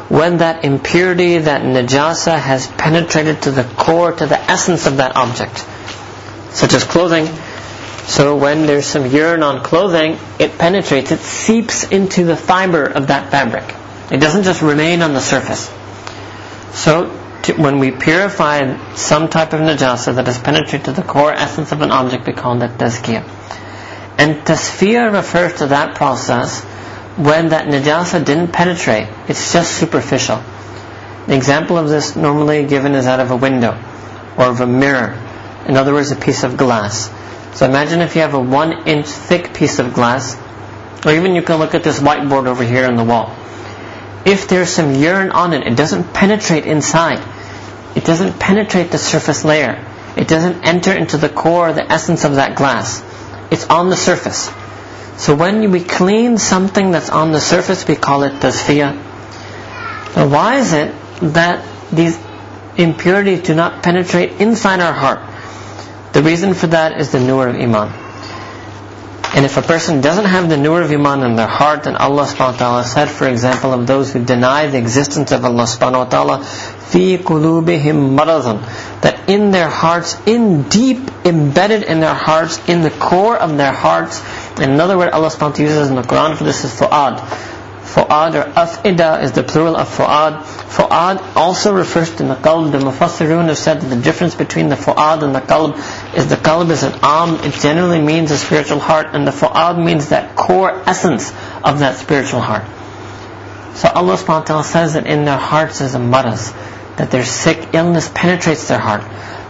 when 0.09 0.37
that 0.39 0.65
impurity, 0.65 1.37
that 1.37 1.61
najasa 1.61 2.37
has 2.37 2.67
penetrated 2.67 3.43
to 3.43 3.51
the 3.51 3.63
core, 3.63 4.11
to 4.11 4.25
the 4.25 4.37
essence 4.37 4.85
of 4.85 4.97
that 4.97 5.15
object. 5.15 5.65
Such 6.51 6.73
as 6.73 6.83
clothing. 6.83 7.27
So 8.05 8.35
when 8.35 8.65
there's 8.65 8.85
some 8.85 9.05
urine 9.05 9.43
on 9.43 9.63
clothing, 9.63 10.17
it 10.39 10.57
penetrates, 10.57 11.11
it 11.11 11.21
seeps 11.21 11.85
into 11.85 12.25
the 12.25 12.35
fiber 12.35 12.83
of 12.83 13.07
that 13.07 13.31
fabric. 13.31 13.63
It 14.11 14.19
doesn't 14.19 14.43
just 14.43 14.61
remain 14.61 15.01
on 15.01 15.13
the 15.13 15.21
surface. 15.21 15.71
So 16.73 17.17
to, 17.43 17.53
when 17.53 17.79
we 17.79 17.91
purify 17.91 18.93
some 18.95 19.29
type 19.29 19.53
of 19.53 19.61
najasa 19.61 20.15
that 20.15 20.27
has 20.27 20.37
penetrated 20.37 20.85
to 20.85 20.91
the 20.91 21.01
core 21.01 21.31
essence 21.31 21.71
of 21.71 21.81
an 21.81 21.91
object, 21.91 22.27
we 22.27 22.33
call 22.33 22.57
that 22.59 22.77
tazkiyah. 22.77 23.23
And 24.17 24.37
tasfiyah 24.45 25.11
refers 25.11 25.55
to 25.59 25.67
that 25.67 25.95
process 25.95 26.63
when 27.17 27.49
that 27.49 27.67
najasa 27.67 28.23
didn't 28.23 28.51
penetrate. 28.51 29.07
It's 29.27 29.53
just 29.53 29.77
superficial. 29.77 30.41
The 31.27 31.35
example 31.35 31.77
of 31.77 31.89
this 31.89 32.15
normally 32.15 32.65
given 32.65 32.95
is 32.95 33.05
out 33.05 33.19
of 33.19 33.31
a 33.31 33.35
window 33.35 33.77
or 34.37 34.45
of 34.45 34.59
a 34.61 34.67
mirror. 34.67 35.17
In 35.67 35.77
other 35.77 35.93
words, 35.93 36.11
a 36.11 36.15
piece 36.15 36.43
of 36.43 36.57
glass. 36.57 37.11
So 37.53 37.65
imagine 37.65 38.01
if 38.01 38.15
you 38.15 38.21
have 38.21 38.33
a 38.33 38.39
one 38.39 38.87
inch 38.87 39.05
thick 39.05 39.53
piece 39.53 39.79
of 39.79 39.93
glass, 39.93 40.35
or 41.05 41.11
even 41.11 41.35
you 41.35 41.41
can 41.41 41.59
look 41.59 41.75
at 41.75 41.83
this 41.83 41.99
whiteboard 41.99 42.47
over 42.47 42.63
here 42.63 42.85
on 42.85 42.95
the 42.95 43.03
wall. 43.03 43.35
If 44.25 44.47
there's 44.47 44.69
some 44.69 44.95
urine 44.95 45.31
on 45.31 45.53
it, 45.53 45.67
it 45.67 45.75
doesn't 45.75 46.13
penetrate 46.13 46.65
inside. 46.65 47.21
It 47.95 48.05
doesn't 48.05 48.39
penetrate 48.39 48.91
the 48.91 48.97
surface 48.97 49.43
layer. 49.45 49.85
It 50.17 50.27
doesn't 50.27 50.63
enter 50.63 50.93
into 50.93 51.17
the 51.17 51.29
core, 51.29 51.73
the 51.73 51.89
essence 51.89 52.23
of 52.23 52.35
that 52.35 52.55
glass. 52.55 53.01
It's 53.53 53.67
on 53.67 53.89
the 53.89 53.95
surface. 53.95 54.49
So 55.17 55.35
when 55.35 55.69
we 55.71 55.83
clean 55.83 56.39
something 56.39 56.89
that's 56.89 57.09
on 57.09 57.31
the 57.31 57.39
surface, 57.39 57.87
we 57.87 57.95
call 57.95 58.23
it 58.23 58.33
tasfiyah. 58.41 58.95
Now 60.15 60.27
why 60.27 60.57
is 60.57 60.73
it 60.73 60.93
that 61.33 61.63
these 61.91 62.17
impurities 62.77 63.43
do 63.43 63.53
not 63.53 63.83
penetrate 63.83 64.41
inside 64.41 64.79
our 64.79 64.93
heart? 64.93 65.21
The 66.13 66.23
reason 66.23 66.55
for 66.55 66.67
that 66.67 66.99
is 66.99 67.11
the 67.11 67.19
nur 67.19 67.47
of 67.47 67.55
iman. 67.55 68.02
And 69.35 69.45
if 69.45 69.57
a 69.57 69.63
person 69.63 69.99
doesn't 69.99 70.25
have 70.25 70.47
the 70.47 70.57
nur 70.57 70.83
of 70.83 70.91
iman 70.91 71.23
in 71.23 71.35
their 71.35 71.47
heart, 71.47 71.85
then 71.85 71.95
Allah 71.95 72.25
subhanahu 72.25 72.53
wa 72.53 72.57
ta'ala 72.57 72.83
said, 72.83 73.09
for 73.09 73.27
example, 73.27 73.73
of 73.73 73.87
those 73.87 74.13
who 74.13 74.23
deny 74.23 74.67
the 74.67 74.77
existence 74.77 75.31
of 75.31 75.43
Allah 75.43 75.63
subhanahu 75.63 75.97
wa 75.97 76.05
ta'ala, 76.05 76.43
fi 76.43 77.17
that 79.01 79.23
in 79.27 79.49
their 79.49 79.69
hearts, 79.69 80.15
in 80.27 80.69
deep 80.69 81.09
embedded 81.25 81.81
in 81.81 81.99
their 81.99 82.13
hearts, 82.13 82.59
in 82.69 82.83
the 82.83 82.91
core 82.91 83.35
of 83.35 83.57
their 83.57 83.71
hearts, 83.71 84.21
in 84.59 84.69
another 84.69 84.99
word 84.99 85.09
Allah 85.09 85.29
subhanahu 85.29 85.57
uses 85.57 85.89
in 85.89 85.95
the 85.95 86.03
Quran 86.03 86.37
for 86.37 86.43
this 86.43 86.63
is 86.63 86.71
fu'ad. 86.71 87.17
Fu'ad 87.83 88.35
or 88.35 88.51
af'ida 88.53 89.23
is 89.23 89.31
the 89.31 89.41
plural 89.41 89.75
of 89.75 89.87
fu'ad. 89.87 90.43
Fu'ad 90.43 91.35
also 91.35 91.73
refers 91.73 92.09
to 92.17 92.23
the 92.23 92.35
qalb. 92.35 92.71
The 92.71 92.77
mufassirun 92.77 93.47
have 93.47 93.57
said 93.57 93.81
that 93.81 93.87
the 93.87 94.01
difference 94.01 94.35
between 94.35 94.69
the 94.69 94.75
fu'ad 94.75 95.23
and 95.23 95.33
the 95.33 95.41
qalb 95.41 95.75
is 96.15 96.27
the 96.27 96.35
qalb 96.35 96.69
is 96.69 96.83
an 96.83 96.93
am. 97.01 97.35
It 97.43 97.53
generally 97.53 98.01
means 98.01 98.31
a 98.31 98.37
spiritual 98.37 98.79
heart 98.79 99.07
and 99.13 99.25
the 99.25 99.31
fu'ad 99.31 99.83
means 99.83 100.09
that 100.09 100.35
core 100.35 100.71
essence 100.87 101.31
of 101.63 101.79
that 101.79 101.97
spiritual 101.97 102.39
heart. 102.39 102.65
So 103.75 103.89
Allah 103.89 104.17
subhanahu 104.17 104.27
wa 104.27 104.41
ta'ala 104.41 104.63
says 104.63 104.93
that 104.93 105.07
in 105.07 105.25
their 105.25 105.37
hearts 105.37 105.81
is 105.81 105.95
a 105.95 105.99
maraz 105.99 106.53
that 106.97 107.09
their 107.09 107.25
sick 107.25 107.73
illness 107.73 108.11
penetrates 108.13 108.67
their 108.67 108.79
heart. 108.79 109.01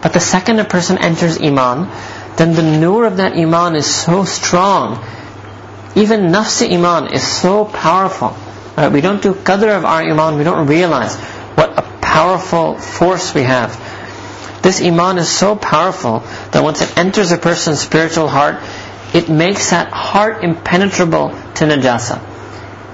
But 0.02 0.12
the 0.12 0.20
second 0.20 0.60
a 0.60 0.64
person 0.64 0.98
enters 0.98 1.40
Iman, 1.40 1.90
then 2.36 2.54
the 2.54 2.62
nur 2.62 3.04
of 3.04 3.18
that 3.18 3.34
Iman 3.34 3.76
is 3.76 3.86
so 3.86 4.24
strong. 4.24 5.04
Even 5.94 6.32
nafs 6.32 6.62
Iman 6.66 7.12
is 7.12 7.22
so 7.22 7.64
powerful. 7.66 8.34
Right? 8.76 8.90
We 8.90 9.00
don't 9.00 9.22
do 9.22 9.34
qadr 9.34 9.76
of 9.76 9.84
our 9.84 10.02
Iman, 10.02 10.38
we 10.38 10.44
don't 10.44 10.66
realize 10.66 11.16
what 11.56 11.78
a 11.78 11.82
powerful 12.00 12.78
force 12.78 13.34
we 13.34 13.42
have. 13.42 13.76
This 14.64 14.80
Iman 14.80 15.18
is 15.18 15.28
so 15.28 15.56
powerful 15.56 16.20
that 16.52 16.62
once 16.62 16.80
it 16.80 16.96
enters 16.96 17.30
a 17.32 17.36
person's 17.36 17.80
spiritual 17.80 18.28
heart, 18.28 18.62
it 19.12 19.28
makes 19.28 19.70
that 19.72 19.92
heart 19.92 20.42
impenetrable 20.42 21.28
to 21.56 21.64
najasa. 21.66 22.18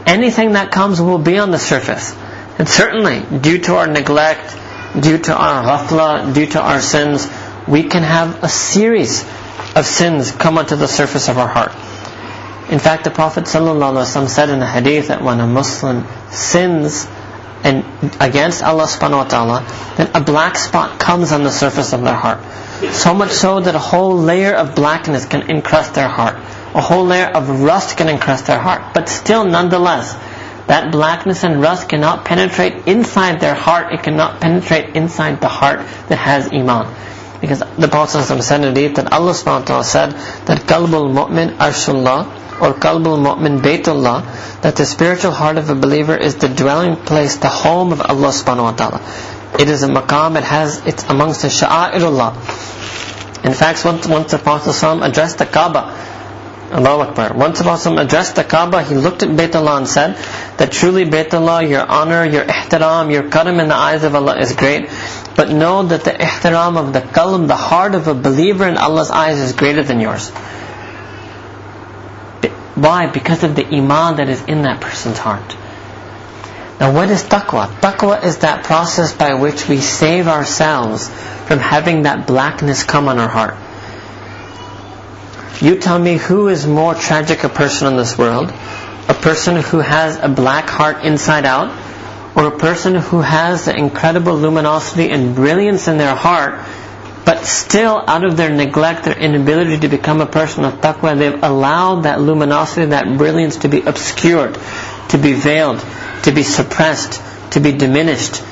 Anything 0.04 0.54
that 0.54 0.72
comes 0.72 1.00
will 1.00 1.18
be 1.18 1.38
on 1.38 1.52
the 1.52 1.60
surface. 1.60 2.12
And 2.58 2.68
certainly, 2.68 3.22
due 3.38 3.58
to 3.58 3.76
our 3.76 3.86
neglect, 3.86 4.52
due 4.98 5.18
to 5.18 5.32
our 5.32 5.62
ghafla, 5.62 6.34
due 6.34 6.46
to 6.46 6.60
our 6.60 6.80
sins, 6.80 7.30
we 7.68 7.84
can 7.84 8.02
have 8.02 8.42
a 8.42 8.48
series 8.48 9.22
of 9.76 9.86
sins 9.86 10.32
come 10.32 10.58
onto 10.58 10.74
the 10.74 10.88
surface 10.88 11.28
of 11.28 11.38
our 11.38 11.46
heart. 11.46 11.70
In 12.72 12.80
fact, 12.80 13.04
the 13.04 13.10
Prophet 13.10 13.44
ﷺ 13.44 14.28
said 14.28 14.48
in 14.48 14.60
a 14.60 14.66
hadith 14.66 15.06
that 15.06 15.22
when 15.22 15.38
a 15.38 15.46
Muslim 15.46 16.04
sins 16.30 17.06
and 17.62 17.84
against 18.20 18.62
Allah 18.62 18.84
subhanahu 18.84 19.24
wa 19.24 19.24
ta'ala, 19.24 19.94
then 19.96 20.10
a 20.14 20.20
black 20.20 20.56
spot 20.56 20.98
comes 20.98 21.32
on 21.32 21.44
the 21.44 21.50
surface 21.50 21.92
of 21.92 22.02
their 22.02 22.14
heart. 22.14 22.40
So 22.92 23.12
much 23.12 23.32
so 23.32 23.60
that 23.60 23.74
a 23.74 23.78
whole 23.78 24.16
layer 24.16 24.54
of 24.54 24.74
blackness 24.74 25.26
can 25.26 25.50
encrust 25.50 25.94
their 25.94 26.08
heart. 26.08 26.36
A 26.74 26.80
whole 26.80 27.04
layer 27.04 27.26
of 27.26 27.60
rust 27.60 27.98
can 27.98 28.08
encrust 28.08 28.46
their 28.46 28.58
heart. 28.58 28.94
But 28.94 29.08
still, 29.08 29.44
nonetheless, 29.44 30.14
that 30.66 30.90
blackness 30.92 31.44
and 31.44 31.60
rust 31.60 31.88
cannot 31.88 32.24
penetrate 32.24 32.86
inside 32.86 33.40
their 33.40 33.54
heart. 33.54 33.92
It 33.92 34.02
cannot 34.02 34.40
penetrate 34.40 34.96
inside 34.96 35.40
the 35.40 35.48
heart 35.48 35.80
that 36.08 36.16
has 36.16 36.52
iman. 36.52 36.94
Because 37.40 37.60
the 37.76 37.88
Prophet 37.88 38.22
said 38.22 38.62
that 38.62 39.12
Allah 39.12 39.32
subhanahu 39.32 39.60
wa 39.60 39.64
ta'ala 39.64 39.84
said 39.84 40.12
that 40.46 40.60
qalbul 40.68 41.12
mu'min 41.12 41.56
arshullah 41.56 42.39
or 42.60 42.74
qalbul 42.74 43.18
mu'min 43.18 43.60
baytullah 43.60 44.60
that 44.62 44.76
the 44.76 44.86
spiritual 44.86 45.32
heart 45.32 45.58
of 45.58 45.70
a 45.70 45.74
believer 45.74 46.16
is 46.16 46.36
the 46.36 46.48
dwelling 46.48 46.96
place, 46.96 47.36
the 47.36 47.48
home 47.48 47.92
of 47.92 48.00
Allah 48.00 48.28
subhanahu 48.28 48.62
wa 48.62 48.72
ta'ala. 48.72 49.00
It 49.58 49.68
is 49.68 49.82
a 49.82 49.88
maqam, 49.88 50.36
it 50.36 50.44
has, 50.44 50.86
it's 50.86 51.04
amongst 51.04 51.42
the 51.42 51.48
sha'airullah. 51.48 52.34
In 53.44 53.54
fact, 53.54 53.84
once, 53.84 54.06
once 54.06 54.30
the 54.32 54.38
Prophet 54.38 54.76
addressed 55.02 55.38
the 55.38 55.46
Kaaba, 55.46 55.96
Allahu 56.72 57.10
Akbar. 57.10 57.34
Once 57.34 57.58
the 57.58 57.64
Prophet 57.64 57.98
addressed 57.98 58.36
the 58.36 58.44
Kaaba, 58.44 58.82
he 58.82 58.94
looked 58.94 59.24
at 59.24 59.30
Baytullah 59.30 59.78
and 59.78 59.88
said 59.88 60.14
that 60.58 60.70
truly 60.70 61.04
Baytullah, 61.04 61.68
your 61.68 61.82
honor, 61.82 62.24
your 62.24 62.44
ihtiram, 62.44 63.10
your 63.10 63.28
karam 63.28 63.58
in 63.58 63.68
the 63.68 63.74
eyes 63.74 64.04
of 64.04 64.14
Allah 64.14 64.38
is 64.38 64.52
great. 64.52 64.88
But 65.34 65.50
know 65.50 65.82
that 65.82 66.04
the 66.04 66.12
ihtiram 66.12 66.76
of 66.76 66.92
the 66.92 67.00
qalb, 67.00 67.48
the 67.48 67.56
heart 67.56 67.94
of 67.96 68.06
a 68.06 68.14
believer 68.14 68.68
in 68.68 68.76
Allah's 68.76 69.10
eyes 69.10 69.38
is 69.38 69.52
greater 69.52 69.82
than 69.82 70.00
yours. 70.00 70.30
Why? 72.80 73.08
Because 73.08 73.44
of 73.44 73.56
the 73.56 73.66
iman 73.66 74.16
that 74.16 74.30
is 74.30 74.42
in 74.44 74.62
that 74.62 74.80
person's 74.80 75.18
heart. 75.18 75.54
Now 76.80 76.94
what 76.94 77.10
is 77.10 77.22
taqwa? 77.22 77.66
Taqwa 77.66 78.24
is 78.24 78.38
that 78.38 78.64
process 78.64 79.12
by 79.12 79.34
which 79.34 79.68
we 79.68 79.80
save 79.80 80.28
ourselves 80.28 81.10
from 81.46 81.58
having 81.58 82.04
that 82.04 82.26
blackness 82.26 82.82
come 82.84 83.06
on 83.08 83.18
our 83.18 83.28
heart. 83.28 83.56
You 85.60 85.78
tell 85.78 85.98
me 85.98 86.16
who 86.16 86.48
is 86.48 86.66
more 86.66 86.94
tragic 86.94 87.44
a 87.44 87.50
person 87.50 87.88
in 87.88 87.96
this 87.98 88.16
world? 88.16 88.50
A 89.08 89.14
person 89.14 89.56
who 89.56 89.80
has 89.80 90.16
a 90.16 90.30
black 90.30 90.70
heart 90.70 91.04
inside 91.04 91.44
out? 91.44 91.76
Or 92.34 92.46
a 92.46 92.58
person 92.58 92.94
who 92.94 93.20
has 93.20 93.66
the 93.66 93.76
incredible 93.76 94.36
luminosity 94.36 95.10
and 95.10 95.34
brilliance 95.34 95.86
in 95.86 95.98
their 95.98 96.14
heart 96.14 96.64
but 97.24 97.44
still, 97.44 98.02
out 98.06 98.24
of 98.24 98.36
their 98.36 98.50
neglect, 98.50 99.04
their 99.04 99.18
inability 99.18 99.78
to 99.80 99.88
become 99.88 100.20
a 100.20 100.26
person 100.26 100.64
of 100.64 100.74
taqwa, 100.80 101.16
they've 101.18 101.42
allowed 101.42 102.02
that 102.02 102.20
luminosity, 102.20 102.86
that 102.86 103.16
brilliance 103.18 103.58
to 103.58 103.68
be 103.68 103.82
obscured, 103.82 104.58
to 105.10 105.18
be 105.18 105.32
veiled, 105.34 105.84
to 106.24 106.32
be 106.32 106.42
suppressed, 106.42 107.20
to 107.52 107.60
be 107.60 107.72
diminished 107.72 108.42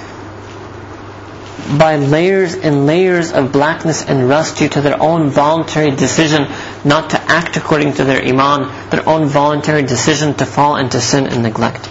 by 1.76 1.96
layers 1.96 2.54
and 2.54 2.86
layers 2.86 3.32
of 3.32 3.52
blackness 3.52 4.04
and 4.04 4.28
rust 4.28 4.58
due 4.58 4.68
to 4.68 4.80
their 4.80 5.00
own 5.02 5.28
voluntary 5.28 5.90
decision 5.90 6.46
not 6.84 7.10
to 7.10 7.20
act 7.20 7.56
according 7.56 7.92
to 7.92 8.04
their 8.04 8.22
iman, 8.22 8.90
their 8.90 9.06
own 9.06 9.26
voluntary 9.26 9.82
decision 9.82 10.32
to 10.34 10.46
fall 10.46 10.76
into 10.76 11.00
sin 11.00 11.26
and 11.26 11.42
neglect. 11.42 11.90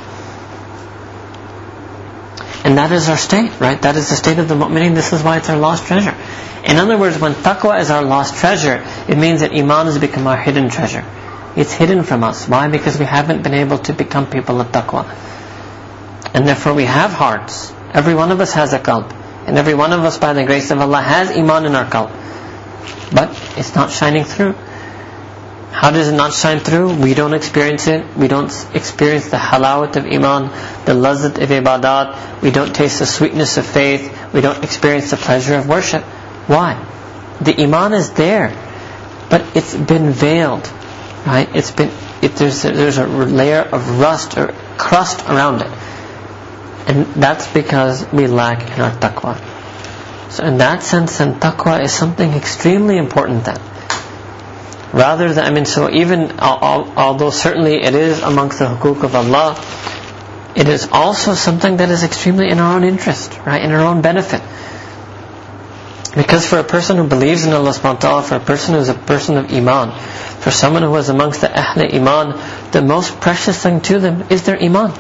And 2.68 2.78
that 2.78 2.92
is 2.92 3.08
our 3.08 3.16
state, 3.16 3.62
right? 3.62 3.82
That 3.82 3.96
is 3.96 4.10
the 4.10 4.18
state 4.18 4.40
of 4.40 4.50
the 4.50 4.56
mu'mineen. 4.56 4.94
This 4.94 5.14
is 5.14 5.24
why 5.24 5.38
it's 5.38 5.50
our 5.50 5.56
lost 5.56 5.86
treasure. 5.86 6.14
In 6.66 6.76
other 6.76 6.98
words, 6.98 7.18
when 7.18 7.32
taqwa 7.32 7.80
is 7.80 7.90
our 7.90 8.04
lost 8.04 8.36
treasure, 8.36 8.84
it 9.08 9.18
means 9.18 9.40
that 9.40 9.54
iman 9.54 9.86
has 9.86 9.98
become 10.00 10.28
our 10.28 10.36
hidden 10.36 10.68
treasure. 10.68 11.06
It's 11.56 11.72
hidden 11.72 12.04
from 12.04 12.26
us. 12.26 12.46
Why? 12.46 12.68
Because 12.68 13.00
we 13.00 13.06
haven't 13.06 13.42
been 13.42 13.54
able 13.54 13.78
to 13.78 13.94
become 13.94 14.30
people 14.30 14.60
of 14.60 14.68
taqwa. 14.74 15.06
And 16.34 16.46
therefore 16.46 16.74
we 16.74 16.84
have 16.84 17.12
hearts. 17.12 17.72
Every 17.94 18.16
one 18.16 18.34
of 18.34 18.42
us 18.42 18.52
has 18.52 18.74
a 18.74 18.80
qalb. 18.80 19.14
And 19.46 19.58
every 19.58 19.74
one 19.74 19.94
of 19.94 20.02
us, 20.04 20.18
by 20.18 20.34
the 20.34 20.44
grace 20.44 20.70
of 20.70 20.82
Allah, 20.82 21.02
has 21.02 21.32
iman 21.32 21.68
in 21.68 21.74
our 21.74 21.86
qalb. 21.86 22.12
But 23.14 23.30
it's 23.56 23.76
not 23.76 23.92
shining 23.92 24.26
through. 24.26 24.56
How 25.72 25.92
does 25.92 26.08
it 26.08 26.16
not 26.16 26.34
shine 26.34 26.60
through? 26.60 26.96
We 26.96 27.14
don't 27.14 27.34
experience 27.34 27.88
it. 27.88 28.18
We 28.18 28.28
don't 28.28 28.52
experience 28.74 29.30
the 29.30 29.38
halawat 29.38 29.96
of 29.96 30.06
iman, 30.06 30.50
the 30.86 30.94
lazat 30.94 31.42
of 31.42 31.50
ibadat. 31.50 32.42
We 32.42 32.52
don't 32.52 32.74
taste 32.74 33.00
the 33.00 33.06
sweetness 33.06 33.58
of 33.58 33.66
faith. 33.66 34.34
We 34.34 34.42
don't 34.42 34.64
experience 34.64 35.12
the 35.12 35.18
pleasure 35.18 35.56
of 35.56 35.68
worship. 35.68 36.04
Why? 36.48 36.84
The 37.42 37.62
iman 37.62 37.94
is 37.94 38.12
there, 38.12 38.50
but 39.30 39.56
it's 39.56 39.76
been 39.76 40.12
veiled, 40.12 40.68
right? 41.26 41.48
It's 41.54 41.72
been 41.72 41.92
it, 42.22 42.36
there's 42.36 42.66
a, 42.66 42.72
there's 42.72 42.98
a 42.98 43.06
layer 43.06 43.62
of 43.62 44.00
rust 44.00 44.38
or 44.38 44.54
crust 44.78 45.22
around 45.30 45.62
it, 45.62 45.72
and 46.88 47.06
that's 47.22 47.48
because 47.54 48.12
we 48.12 48.28
lack 48.28 48.64
in 48.64 48.82
our 48.82 48.92
taqwa. 48.92 49.38
So 50.32 50.44
in 50.44 50.58
that 50.58 50.82
sense, 50.82 51.20
then 51.20 51.40
taqwa 51.40 51.84
is 51.84 51.92
something 51.92 52.32
extremely 52.32 52.98
important. 52.98 53.46
Then, 53.46 53.60
rather 54.94 55.34
than 55.34 55.46
I 55.46 55.52
mean, 55.52 55.66
so 55.66 55.90
even 55.90 56.40
although 56.40 57.30
certainly 57.30 57.84
it 57.84 57.96
is 57.96 58.22
amongst 58.22 58.60
the 58.60 58.66
hukuk 58.66 59.04
of 59.04 59.16
Allah, 59.16 59.62
it 60.56 60.68
is 60.68 60.90
also 60.92 61.34
something 61.36 61.78
that 61.78 61.90
is 61.90 62.04
extremely 62.04 62.50
in 62.50 62.60
our 62.60 62.76
own 62.76 62.84
interest, 62.84 63.38
right? 63.46 63.62
In 63.62 63.72
our 63.72 63.86
own 63.86 64.02
benefit. 64.02 64.42
Because 66.16 66.48
for 66.48 66.58
a 66.58 66.64
person 66.64 66.98
who 66.98 67.08
believes 67.08 67.46
in 67.46 67.54
Allah 67.54 67.72
subhanahu 67.72 67.94
wa 67.94 68.00
ta'ala, 68.00 68.24
for 68.24 68.36
a 68.36 68.40
person 68.40 68.74
who 68.74 68.80
is 68.80 68.90
a 68.90 68.96
person 68.96 69.38
of 69.38 69.54
iman, 69.54 69.92
for 70.42 70.50
someone 70.50 70.82
who 70.82 70.96
is 70.96 71.10
amongst 71.10 71.42
the 71.42 71.52
ahl 71.54 71.84
iman, 71.94 72.40
the 72.72 72.82
most 72.82 73.20
precious 73.22 73.62
thing 73.62 73.82
to 73.82 74.00
them 74.00 74.26
is 74.32 74.44
their 74.44 74.60
iman. 74.60 74.94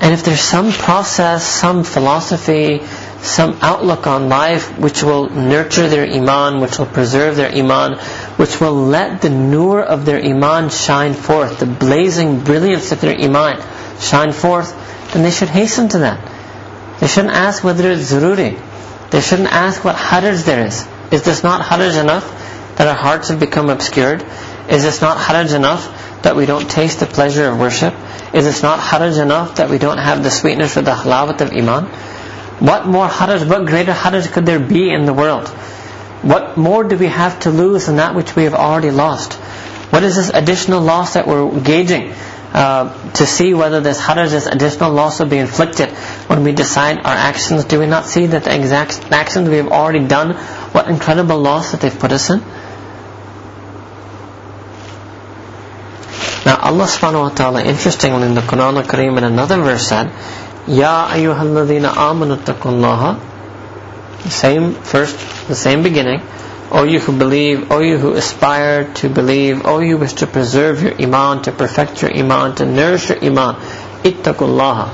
And 0.00 0.12
if 0.12 0.24
there's 0.24 0.40
some 0.40 0.72
process, 0.72 1.42
some 1.44 1.84
philosophy, 1.84 2.80
some 3.20 3.58
outlook 3.62 4.06
on 4.06 4.28
life 4.28 4.78
which 4.78 5.02
will 5.02 5.28
nurture 5.30 5.88
their 5.88 6.06
iman, 6.10 6.60
which 6.60 6.78
will 6.78 6.86
preserve 6.86 7.36
their 7.36 7.50
iman, 7.50 7.98
which 8.36 8.60
will 8.60 8.74
let 8.74 9.22
the 9.22 9.30
nur 9.30 9.82
of 9.82 10.04
their 10.04 10.22
iman 10.22 10.68
shine 10.68 11.14
forth, 11.14 11.58
the 11.58 11.66
blazing 11.66 12.40
brilliance 12.40 12.92
of 12.92 13.00
their 13.00 13.18
iman 13.18 13.62
shine 14.00 14.32
forth, 14.32 14.72
then 15.12 15.22
they 15.22 15.30
should 15.30 15.48
hasten 15.48 15.88
to 15.88 15.98
that. 15.98 16.32
They 17.00 17.06
shouldn't 17.06 17.34
ask 17.34 17.62
whether 17.62 17.90
it's 17.90 18.12
zururi. 18.12 18.60
They 19.10 19.20
shouldn't 19.20 19.52
ask 19.52 19.84
what 19.84 19.96
haraj 19.96 20.44
there 20.44 20.66
is. 20.66 20.86
Is 21.10 21.22
this 21.22 21.42
not 21.42 21.62
haraj 21.62 22.00
enough 22.00 22.26
that 22.76 22.86
our 22.86 22.94
hearts 22.94 23.28
have 23.28 23.40
become 23.40 23.70
obscured? 23.70 24.24
Is 24.68 24.82
this 24.82 25.00
not 25.00 25.18
haraj 25.18 25.54
enough 25.54 26.22
that 26.22 26.36
we 26.36 26.46
don't 26.46 26.68
taste 26.68 27.00
the 27.00 27.06
pleasure 27.06 27.48
of 27.48 27.58
worship? 27.58 27.94
Is 28.34 28.44
this 28.44 28.62
not 28.62 28.80
haraj 28.80 29.20
enough 29.22 29.56
that 29.56 29.70
we 29.70 29.78
don't 29.78 29.98
have 29.98 30.22
the 30.22 30.30
sweetness 30.30 30.76
or 30.76 30.82
the 30.82 30.92
halawat 30.92 31.40
of 31.40 31.52
iman? 31.52 31.88
What 32.58 32.86
more 32.86 33.06
haraj, 33.06 33.48
what 33.48 33.66
greater 33.66 33.92
haraj 33.92 34.32
could 34.32 34.46
there 34.46 34.60
be 34.60 34.90
in 34.90 35.04
the 35.04 35.12
world? 35.12 35.48
What 36.22 36.56
more 36.56 36.84
do 36.84 36.96
we 36.96 37.06
have 37.06 37.40
to 37.40 37.50
lose 37.50 37.86
than 37.86 37.96
that 37.96 38.14
which 38.14 38.34
we 38.34 38.44
have 38.44 38.54
already 38.54 38.90
lost? 38.90 39.34
What 39.92 40.02
is 40.02 40.16
this 40.16 40.30
additional 40.30 40.80
loss 40.80 41.14
that 41.14 41.26
we're 41.26 41.60
gauging? 41.60 42.14
Uh, 42.52 43.12
to 43.12 43.26
see 43.26 43.52
whether 43.52 43.80
this 43.80 44.00
haraj, 44.00 44.30
this 44.30 44.46
additional 44.46 44.90
loss 44.90 45.20
will 45.20 45.26
be 45.26 45.36
inflicted 45.36 45.90
when 46.28 46.42
we 46.42 46.52
decide 46.52 46.98
our 46.98 47.14
actions. 47.14 47.64
Do 47.66 47.78
we 47.78 47.86
not 47.86 48.06
see 48.06 48.26
that 48.26 48.44
the 48.44 48.56
exact 48.56 49.12
actions 49.12 49.48
we 49.50 49.58
have 49.58 49.68
already 49.68 50.06
done, 50.06 50.34
what 50.72 50.88
incredible 50.88 51.38
loss 51.38 51.72
that 51.72 51.82
they've 51.82 51.98
put 51.98 52.12
us 52.12 52.30
in? 52.30 52.40
Now 56.46 56.56
Allah 56.62 56.84
subhanahu 56.86 57.22
wa 57.22 57.28
ta'ala, 57.30 57.64
interestingly 57.64 58.22
in 58.22 58.34
the 58.34 58.40
Quran 58.40 58.76
al-Kareem 58.76 59.18
in 59.18 59.24
another 59.24 59.60
verse 59.60 59.88
said, 59.88 60.12
Ya 60.67 61.07
ayyuhalladhina 61.07 61.93
amanu 61.95 62.37
taqullaha 62.37 63.17
the 64.23 64.29
same 64.29 64.73
first, 64.73 65.47
the 65.47 65.55
same 65.55 65.83
beginning, 65.83 66.21
O 66.71 66.83
you 66.83 66.99
who 66.99 67.17
believe, 67.17 67.71
O 67.71 67.79
you 67.79 67.97
who 67.97 68.13
aspire 68.13 68.85
to 68.95 69.09
believe, 69.09 69.65
O 69.65 69.79
you 69.79 69.97
wish 69.97 70.13
to 70.13 70.27
preserve 70.27 70.83
your 70.83 71.01
iman, 71.01 71.41
to 71.43 71.51
perfect 71.51 72.01
your 72.01 72.15
iman, 72.15 72.55
to 72.55 72.65
nourish 72.65 73.09
your 73.09 73.23
iman, 73.23 73.55
ittaqullaha. 74.03 74.89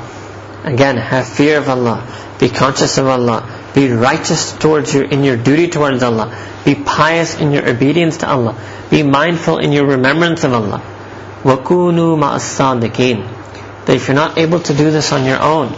Again, 0.64 0.98
have 0.98 1.28
fear 1.28 1.60
of 1.60 1.70
Allah. 1.70 2.06
Be 2.40 2.50
conscious 2.50 2.98
of 2.98 3.08
Allah. 3.08 3.44
Be 3.74 3.92
righteous 3.92 4.54
towards 4.54 4.94
your, 4.94 5.04
in 5.04 5.24
your 5.24 5.38
duty 5.38 5.70
towards 5.70 6.02
Allah. 6.04 6.36
Be 6.66 6.76
pious 6.76 7.40
in 7.40 7.52
your 7.52 7.68
obedience 7.70 8.18
to 8.18 8.30
Allah. 8.30 8.56
Be 8.90 9.04
mindful 9.04 9.60
in 9.60 9.72
your 9.72 9.86
remembrance 9.86 10.44
of 10.44 10.54
Allah. 10.54 10.82
وَكُونُوا 11.44 12.18
مَعَ 12.18 12.36
الصَّادِقِينَ 12.36 13.28
That 13.86 13.96
if 13.96 14.08
you're 14.08 14.16
not 14.16 14.38
able 14.38 14.60
to 14.60 14.74
do 14.74 14.92
this 14.92 15.12
on 15.12 15.26
your 15.26 15.42
own, 15.42 15.70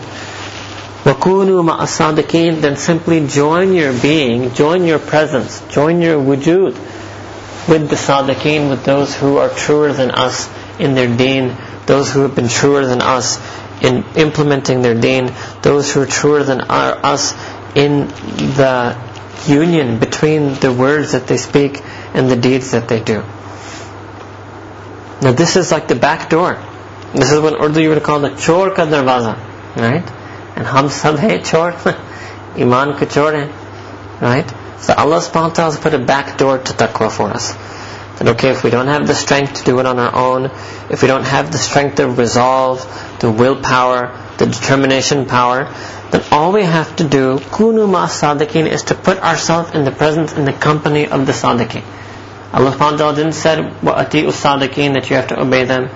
وَكُونُوا 1.03 1.63
مَعَ 1.63 1.79
الصَّادِقِينَ 1.79 2.61
Then 2.61 2.75
simply 2.75 3.25
join 3.25 3.73
your 3.73 3.93
being, 3.93 4.53
join 4.53 4.85
your 4.85 4.99
presence, 4.99 5.61
join 5.69 6.01
your 6.01 6.17
wujud 6.21 6.73
with 7.67 7.89
the 7.89 7.95
sadiqeen, 7.95 8.69
with 8.69 8.83
those 8.83 9.15
who 9.15 9.37
are 9.37 9.49
truer 9.49 9.93
than 9.93 10.11
us 10.11 10.49
in 10.79 10.95
their 10.95 11.15
deen, 11.15 11.55
those 11.85 12.11
who 12.11 12.21
have 12.21 12.35
been 12.35 12.47
truer 12.49 12.85
than 12.85 13.01
us 13.01 13.39
in 13.81 14.03
implementing 14.15 14.81
their 14.81 14.99
deen, 14.99 15.33
those 15.61 15.93
who 15.93 16.01
are 16.01 16.05
truer 16.05 16.43
than 16.43 16.61
our, 16.61 16.97
us 17.05 17.33
in 17.75 18.07
the 18.07 18.97
union 19.47 19.99
between 19.99 20.53
the 20.55 20.71
words 20.71 21.13
that 21.13 21.27
they 21.27 21.37
speak 21.37 21.81
and 22.13 22.29
the 22.29 22.35
deeds 22.35 22.71
that 22.71 22.87
they 22.87 22.99
do. 23.01 23.23
Now 25.21 25.31
this 25.31 25.55
is 25.55 25.71
like 25.71 25.87
the 25.87 25.95
back 25.95 26.29
door. 26.29 26.61
this 27.14 27.30
is 27.30 27.40
what 27.40 27.60
Urdu 27.60 27.80
you 27.80 27.90
would 27.90 28.02
call 28.02 28.20
the 28.20 28.30
chor 28.30 28.70
ka 28.74 28.86
darwaza, 28.86 29.36
right? 29.76 30.04
And 30.56 30.66
hum 30.66 30.88
sab 30.88 31.16
hai 31.18 31.38
chor, 31.38 31.72
iman 32.56 32.98
ka 32.98 33.06
chor 33.06 33.32
hai, 33.32 33.48
right? 34.20 34.48
So 34.80 34.94
Allah 34.94 35.18
subhanahu 35.18 35.50
wa 35.50 35.54
ta'ala 35.54 35.70
has 35.72 35.80
put 35.80 35.94
a 35.94 35.98
back 35.98 36.36
door 36.38 36.58
to 36.58 36.72
taqwa 36.72 37.10
for 37.10 37.30
us. 37.30 37.52
That 38.18 38.28
okay, 38.34 38.50
if 38.50 38.64
we 38.64 38.70
don't 38.70 38.88
have 38.88 39.06
the 39.06 39.14
strength 39.14 39.54
to 39.54 39.64
do 39.64 39.78
it 39.80 39.86
on 39.86 39.98
our 39.98 40.14
own, 40.14 40.50
if 40.90 41.02
we 41.02 41.08
don't 41.08 41.24
have 41.24 41.50
the 41.52 41.58
strength 41.58 42.00
of 42.00 42.18
resolve, 42.18 42.82
the 43.20 43.30
willpower, 43.30 44.12
the 44.38 44.46
determination 44.46 45.26
power, 45.26 45.72
then 46.10 46.22
all 46.30 46.52
we 46.52 46.64
have 46.64 46.94
to 46.96 47.08
do, 47.08 47.38
kunu 47.38 47.88
ma 47.88 48.06
sadiqin, 48.06 48.66
is 48.66 48.84
to 48.84 48.94
put 48.94 49.18
ourselves 49.18 49.74
in 49.74 49.84
the 49.84 49.90
presence, 49.90 50.32
in 50.32 50.44
the 50.44 50.52
company 50.52 51.06
of 51.06 51.26
the 51.26 51.32
sadiqin. 51.32 51.84
Allah 52.52 52.70
subhanahu 52.70 52.92
wa 52.92 52.96
ta'ala 52.98 53.16
didn't 53.16 53.32
say, 53.32 53.60
wa 53.82 53.94
ati'u 54.04 54.30
sadiqin, 54.30 54.94
that 54.94 55.10
you 55.10 55.16
have 55.16 55.28
to 55.28 55.40
obey 55.40 55.64
them. 55.64 55.88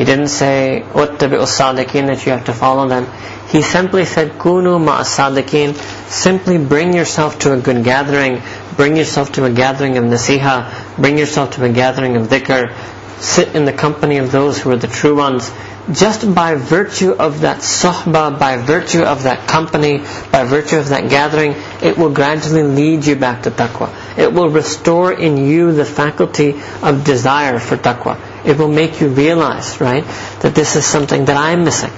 He 0.00 0.06
didn't 0.06 0.28
say, 0.28 0.82
Uttabi'u 0.94 1.44
sadiqin, 1.44 2.06
that 2.06 2.24
you 2.24 2.32
have 2.32 2.46
to 2.46 2.54
follow 2.54 2.88
them. 2.88 3.06
He 3.48 3.60
simply 3.60 4.06
said, 4.06 4.38
Kunu 4.38 4.82
ma'asadiqin, 4.82 5.74
simply 6.08 6.56
bring 6.56 6.94
yourself 6.94 7.38
to 7.40 7.52
a 7.52 7.58
good 7.58 7.84
gathering, 7.84 8.40
bring 8.76 8.96
yourself 8.96 9.32
to 9.32 9.44
a 9.44 9.50
gathering 9.50 9.98
of 9.98 10.04
nasiha, 10.04 10.96
bring 10.96 11.18
yourself 11.18 11.50
to 11.56 11.64
a 11.64 11.68
gathering 11.68 12.16
of 12.16 12.28
dhikr, 12.28 12.74
sit 13.18 13.54
in 13.54 13.66
the 13.66 13.74
company 13.74 14.16
of 14.16 14.32
those 14.32 14.58
who 14.58 14.70
are 14.70 14.76
the 14.76 14.86
true 14.86 15.16
ones. 15.16 15.52
Just 15.92 16.34
by 16.34 16.54
virtue 16.54 17.12
of 17.12 17.42
that 17.42 17.58
suhbah, 17.58 18.38
by 18.38 18.56
virtue 18.56 19.02
of 19.02 19.24
that 19.24 19.46
company, 19.48 19.98
by 20.32 20.44
virtue 20.44 20.78
of 20.78 20.88
that 20.88 21.10
gathering, 21.10 21.56
it 21.82 21.98
will 21.98 22.10
gradually 22.10 22.62
lead 22.62 23.04
you 23.04 23.16
back 23.16 23.42
to 23.42 23.50
taqwa. 23.50 23.92
It 24.16 24.32
will 24.32 24.48
restore 24.48 25.12
in 25.12 25.36
you 25.36 25.72
the 25.72 25.84
faculty 25.84 26.58
of 26.82 27.04
desire 27.04 27.58
for 27.58 27.76
taqwa. 27.76 28.29
It 28.44 28.58
will 28.58 28.68
make 28.68 29.00
you 29.00 29.08
realize, 29.08 29.80
right, 29.80 30.04
that 30.40 30.54
this 30.54 30.76
is 30.76 30.84
something 30.84 31.26
that 31.26 31.36
I'm 31.36 31.64
missing. 31.64 31.92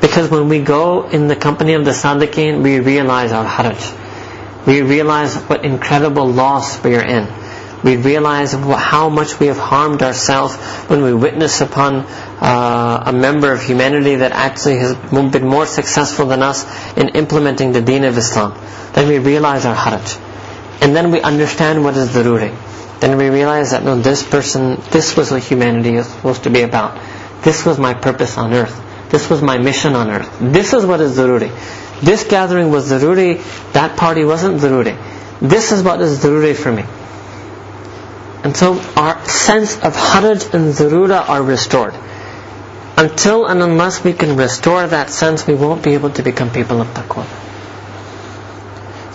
Because 0.00 0.30
when 0.30 0.48
we 0.48 0.60
go 0.60 1.08
in 1.08 1.26
the 1.28 1.36
company 1.36 1.74
of 1.74 1.84
the 1.84 1.90
sadiqeen, 1.90 2.62
we 2.62 2.80
realize 2.80 3.32
our 3.32 3.44
haraj. 3.44 4.66
We 4.66 4.82
realize 4.82 5.34
what 5.34 5.64
incredible 5.64 6.26
loss 6.26 6.82
we 6.84 6.94
are 6.96 7.04
in 7.04 7.26
we 7.82 7.96
realize 7.96 8.52
how 8.52 9.08
much 9.08 9.38
we 9.38 9.46
have 9.46 9.58
harmed 9.58 10.02
ourselves 10.02 10.56
when 10.88 11.02
we 11.02 11.14
witness 11.14 11.60
upon 11.60 11.96
uh, 11.96 13.04
a 13.06 13.12
member 13.12 13.52
of 13.52 13.62
humanity 13.62 14.16
that 14.16 14.32
actually 14.32 14.78
has 14.78 14.94
been 14.96 15.46
more 15.46 15.66
successful 15.66 16.26
than 16.26 16.42
us 16.42 16.64
in 16.96 17.10
implementing 17.10 17.72
the 17.72 17.80
deen 17.80 18.04
of 18.04 18.18
Islam. 18.18 18.58
Then 18.94 19.08
we 19.08 19.18
realize 19.18 19.64
our 19.64 19.76
haraj. 19.76 20.20
And 20.82 20.94
then 20.94 21.10
we 21.10 21.20
understand 21.20 21.84
what 21.84 21.96
is 21.96 22.12
the 22.12 22.22
daruri. 22.22 22.54
Then 23.00 23.16
we 23.16 23.28
realize 23.28 23.70
that 23.70 23.84
no, 23.84 24.00
this 24.00 24.28
person, 24.28 24.80
this 24.90 25.16
was 25.16 25.30
what 25.30 25.42
humanity 25.42 25.94
is 25.94 26.06
supposed 26.06 26.44
to 26.44 26.50
be 26.50 26.62
about. 26.62 27.00
This 27.42 27.64
was 27.64 27.78
my 27.78 27.94
purpose 27.94 28.36
on 28.36 28.52
earth. 28.52 28.84
This 29.10 29.30
was 29.30 29.40
my 29.40 29.56
mission 29.58 29.94
on 29.94 30.10
earth. 30.10 30.36
This 30.40 30.72
is 30.72 30.84
what 30.84 31.00
is 31.00 31.16
daruri. 31.16 31.50
This 32.00 32.24
gathering 32.24 32.70
was 32.70 32.90
daruri, 32.90 33.40
that 33.72 33.96
party 33.96 34.24
wasn't 34.24 34.60
daruri. 34.60 34.96
This 35.40 35.72
is 35.72 35.82
what 35.82 36.00
is 36.00 36.18
daruri 36.18 36.54
for 36.56 36.72
me. 36.72 36.84
And 38.44 38.56
so 38.56 38.80
our 38.96 39.24
sense 39.26 39.76
of 39.76 39.94
haraj 39.94 40.52
and 40.54 40.72
zarura 40.74 41.28
are 41.28 41.42
restored. 41.42 41.94
Until 42.96 43.46
and 43.46 43.62
unless 43.62 44.02
we 44.02 44.12
can 44.12 44.36
restore 44.36 44.86
that 44.86 45.10
sense, 45.10 45.46
we 45.46 45.54
won't 45.54 45.84
be 45.84 45.94
able 45.94 46.10
to 46.10 46.22
become 46.22 46.50
people 46.50 46.80
of 46.80 46.88
taqwa. 46.88 47.26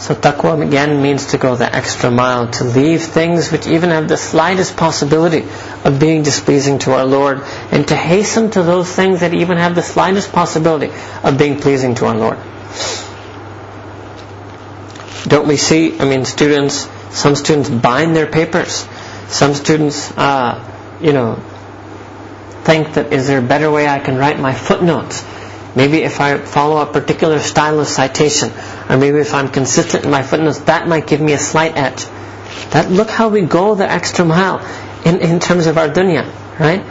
So 0.04 0.14
taqwa 0.14 0.62
again 0.68 1.02
means 1.02 1.28
to 1.28 1.38
go 1.38 1.56
the 1.56 1.74
extra 1.74 2.12
mile, 2.12 2.48
to 2.60 2.66
leave 2.66 3.04
things 3.04 3.52
which 3.52 3.68
even 3.68 3.90
have 3.92 4.10
the 4.10 4.18
slightest 4.18 4.76
possibility 4.76 5.44
of 5.86 6.00
being 6.00 6.24
displeasing 6.24 6.80
to 6.80 6.92
our 6.94 7.06
Lord, 7.06 7.42
and 7.72 7.88
to 7.88 7.96
hasten 7.96 8.52
to 8.52 8.64
those 8.64 8.92
things 8.92 9.22
that 9.22 9.34
even 9.34 9.58
have 9.58 9.76
the 9.76 9.82
slightest 9.82 10.34
possibility 10.34 10.92
of 11.24 11.38
being 11.38 11.60
pleasing 11.60 11.96
to 11.96 12.08
our 12.08 12.18
Lord. 12.18 12.38
Don't 15.26 15.48
we 15.48 15.56
see, 15.56 15.98
I 16.00 16.04
mean, 16.04 16.26
students, 16.26 16.90
some 17.12 17.36
students 17.36 17.70
bind 17.70 18.14
their 18.14 18.28
papers 18.28 18.86
some 19.34 19.56
students, 19.56 20.12
uh, 20.12 20.64
you 21.02 21.12
know, 21.12 21.36
think 22.64 22.94
that 22.94 23.12
is 23.12 23.28
there 23.28 23.40
a 23.40 23.42
better 23.42 23.70
way 23.72 23.88
I 23.88 24.00
can 24.00 24.18
write 24.18 24.40
my 24.40 24.54
footnotes? 24.54 25.26
Maybe 25.76 26.04
if 26.04 26.22
I 26.22 26.38
follow 26.38 26.78
a 26.78 26.86
particular 26.86 27.40
style 27.40 27.80
of 27.80 27.88
citation, 27.88 28.52
or 28.90 28.98
maybe 28.98 29.20
if 29.20 29.34
I'm 29.34 29.50
consistent 29.50 30.06
in 30.06 30.12
my 30.12 30.24
footnotes, 30.24 30.60
that 30.62 30.88
might 30.88 31.08
give 31.08 31.22
me 31.22 31.34
a 31.34 31.40
slight 31.40 31.76
edge. 31.78 32.06
That 32.72 32.90
look 32.92 33.10
how 33.10 33.30
we 33.30 33.42
go 33.42 33.76
the 33.76 33.90
extra 33.90 34.26
mile 34.26 34.60
in, 35.06 35.22
in 35.22 35.40
terms 35.40 35.68
of 35.68 35.78
our 35.78 35.90
dunya, 35.90 36.26
right? 36.60 36.86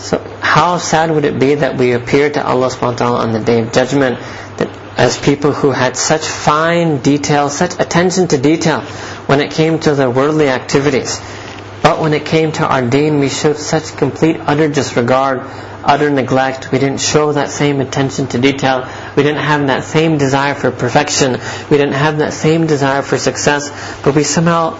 So 0.00 0.18
how 0.40 0.78
sad 0.78 1.10
would 1.10 1.24
it 1.24 1.38
be 1.38 1.56
that 1.56 1.76
we 1.76 1.92
appear 1.92 2.30
to 2.30 2.46
Allah 2.46 2.68
subhanahu 2.68 2.92
wa 2.92 2.96
ta'ala 2.96 3.18
on 3.20 3.32
the 3.32 3.40
day 3.40 3.60
of 3.60 3.72
judgment 3.72 4.18
that 4.56 4.68
as 4.96 5.18
people 5.18 5.52
who 5.52 5.70
had 5.70 5.96
such 5.96 6.26
fine 6.26 6.98
detail, 6.98 7.48
such 7.50 7.78
attention 7.78 8.28
to 8.28 8.38
detail, 8.38 8.80
when 9.30 9.40
it 9.40 9.50
came 9.50 9.78
to 9.80 9.94
their 9.94 10.10
worldly 10.10 10.48
activities. 10.48 11.20
But 11.82 12.00
when 12.00 12.12
it 12.14 12.26
came 12.26 12.52
to 12.52 12.66
our 12.66 12.82
deen, 12.86 13.20
we 13.20 13.28
showed 13.28 13.56
such 13.56 13.96
complete, 13.96 14.36
utter 14.40 14.68
disregard, 14.68 15.42
utter 15.84 16.10
neglect. 16.10 16.70
We 16.72 16.78
didn't 16.78 17.00
show 17.00 17.32
that 17.32 17.50
same 17.50 17.80
attention 17.80 18.26
to 18.28 18.38
detail. 18.38 18.88
We 19.16 19.22
didn't 19.22 19.42
have 19.42 19.66
that 19.68 19.84
same 19.84 20.18
desire 20.18 20.54
for 20.54 20.70
perfection. 20.70 21.32
We 21.70 21.76
didn't 21.76 21.94
have 21.94 22.18
that 22.18 22.32
same 22.32 22.66
desire 22.66 23.02
for 23.02 23.18
success. 23.18 23.70
But 24.02 24.14
we 24.14 24.24
somehow 24.24 24.78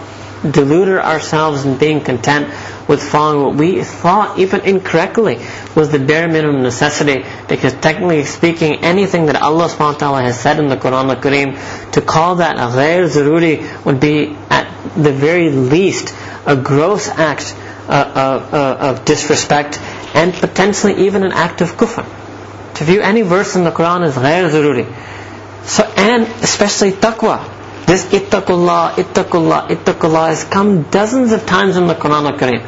deluded 0.49 0.97
ourselves 0.97 1.65
in 1.65 1.77
being 1.77 2.01
content 2.01 2.47
with 2.87 3.01
following 3.01 3.45
what 3.45 3.55
we 3.55 3.83
thought, 3.83 4.39
even 4.39 4.61
incorrectly, 4.61 5.39
was 5.75 5.91
the 5.91 5.99
bare 5.99 6.27
minimum 6.27 6.63
necessity. 6.63 7.23
Because 7.47 7.73
technically 7.73 8.23
speaking, 8.25 8.83
anything 8.83 9.27
that 9.27 9.35
Allah 9.41 9.67
subhanahu 9.67 9.93
wa 9.93 9.97
ta'ala 9.99 10.21
has 10.23 10.39
said 10.39 10.59
in 10.59 10.67
the 10.67 10.77
Quran 10.77 11.09
al-Kareem, 11.15 11.91
to 11.93 12.01
call 12.01 12.35
that 12.37 12.57
a 12.57 12.69
ghair 12.75 13.07
zaruri 13.07 13.85
would 13.85 13.99
be 13.99 14.35
at 14.49 14.67
the 14.95 15.11
very 15.11 15.49
least 15.51 16.13
a 16.45 16.55
gross 16.55 17.07
act 17.07 17.55
uh, 17.87 17.91
uh, 17.91 18.55
uh, 18.55 18.89
of 18.91 19.05
disrespect 19.05 19.79
and 20.13 20.33
potentially 20.33 21.05
even 21.07 21.23
an 21.23 21.31
act 21.31 21.61
of 21.61 21.71
kufr. 21.77 22.05
To 22.75 22.83
view 22.83 23.01
any 23.01 23.21
verse 23.21 23.55
in 23.55 23.63
the 23.63 23.71
Quran 23.71 24.05
as 24.05 24.15
ghair 24.15 24.49
zaruri. 24.49 24.85
So, 25.65 25.83
and 25.95 26.23
especially 26.43 26.91
taqwa. 26.91 27.59
This 27.85 28.05
ittaqullah, 28.05 28.93
ittaqullah, 28.95 29.67
ittaqullah 29.67 30.27
has 30.29 30.43
come 30.45 30.83
dozens 30.83 31.31
of 31.31 31.45
times 31.45 31.77
in 31.77 31.87
the 31.87 31.93
Quran 31.95 32.31
al-Kareem. 32.31 32.63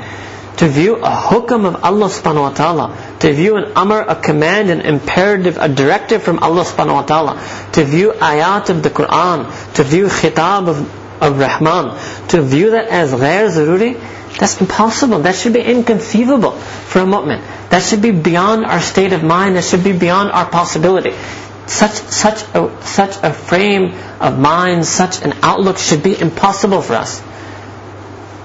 To 0.58 0.68
view 0.68 0.98
a 0.98 1.10
hukam 1.10 1.66
of 1.66 1.84
Allah 1.84 2.08
subhanahu 2.08 2.42
wa 2.42 2.50
ta'ala, 2.54 3.18
to 3.20 3.34
view 3.34 3.56
an 3.56 3.72
amr, 3.76 4.02
a 4.02 4.16
command, 4.16 4.70
an 4.70 4.82
imperative, 4.82 5.58
a 5.60 5.68
directive 5.68 6.22
from 6.24 6.40
Allah 6.40 6.64
subhanahu 6.64 6.94
wa 6.94 7.02
ta'ala, 7.04 7.70
to 7.74 7.84
view 7.84 8.12
ayat 8.12 8.70
of 8.70 8.84
the 8.84 8.90
Quran, 8.90 9.74
to 9.76 9.84
view 9.84 10.08
khitab 10.08 10.68
of, 10.68 11.24
of 11.24 11.40
Rahman, 11.40 11.98
to 12.30 12.42
view 12.42 12.72
that 12.72 12.88
as 12.90 13.14
ghair 13.14 13.50
zaruri, 13.50 14.00
that's 14.40 14.60
impossible. 14.60 15.20
That 15.20 15.36
should 15.36 15.54
be 15.54 15.62
inconceivable 15.62 16.52
for 16.52 17.00
a 17.00 17.06
mu'min. 17.06 17.42
That 17.70 17.84
should 17.84 18.02
be 18.02 18.12
beyond 18.12 18.66
our 18.66 18.82
state 18.82 19.14
of 19.14 19.24
mind. 19.24 19.56
That 19.56 19.64
should 19.64 19.84
be 19.84 19.94
beyond 19.94 20.32
our 20.32 20.46
possibility 20.50 21.14
such 21.66 21.94
such 21.94 22.44
a 22.54 22.70
such 22.84 23.18
a 23.24 23.34
frame 23.34 23.94
of 24.20 24.38
mind, 24.38 24.86
such 24.86 25.22
an 25.22 25.34
outlook 25.42 25.78
should 25.78 26.04
be 26.04 26.20
impossible 26.20 26.82
for 26.82 26.94
us. 26.94 27.22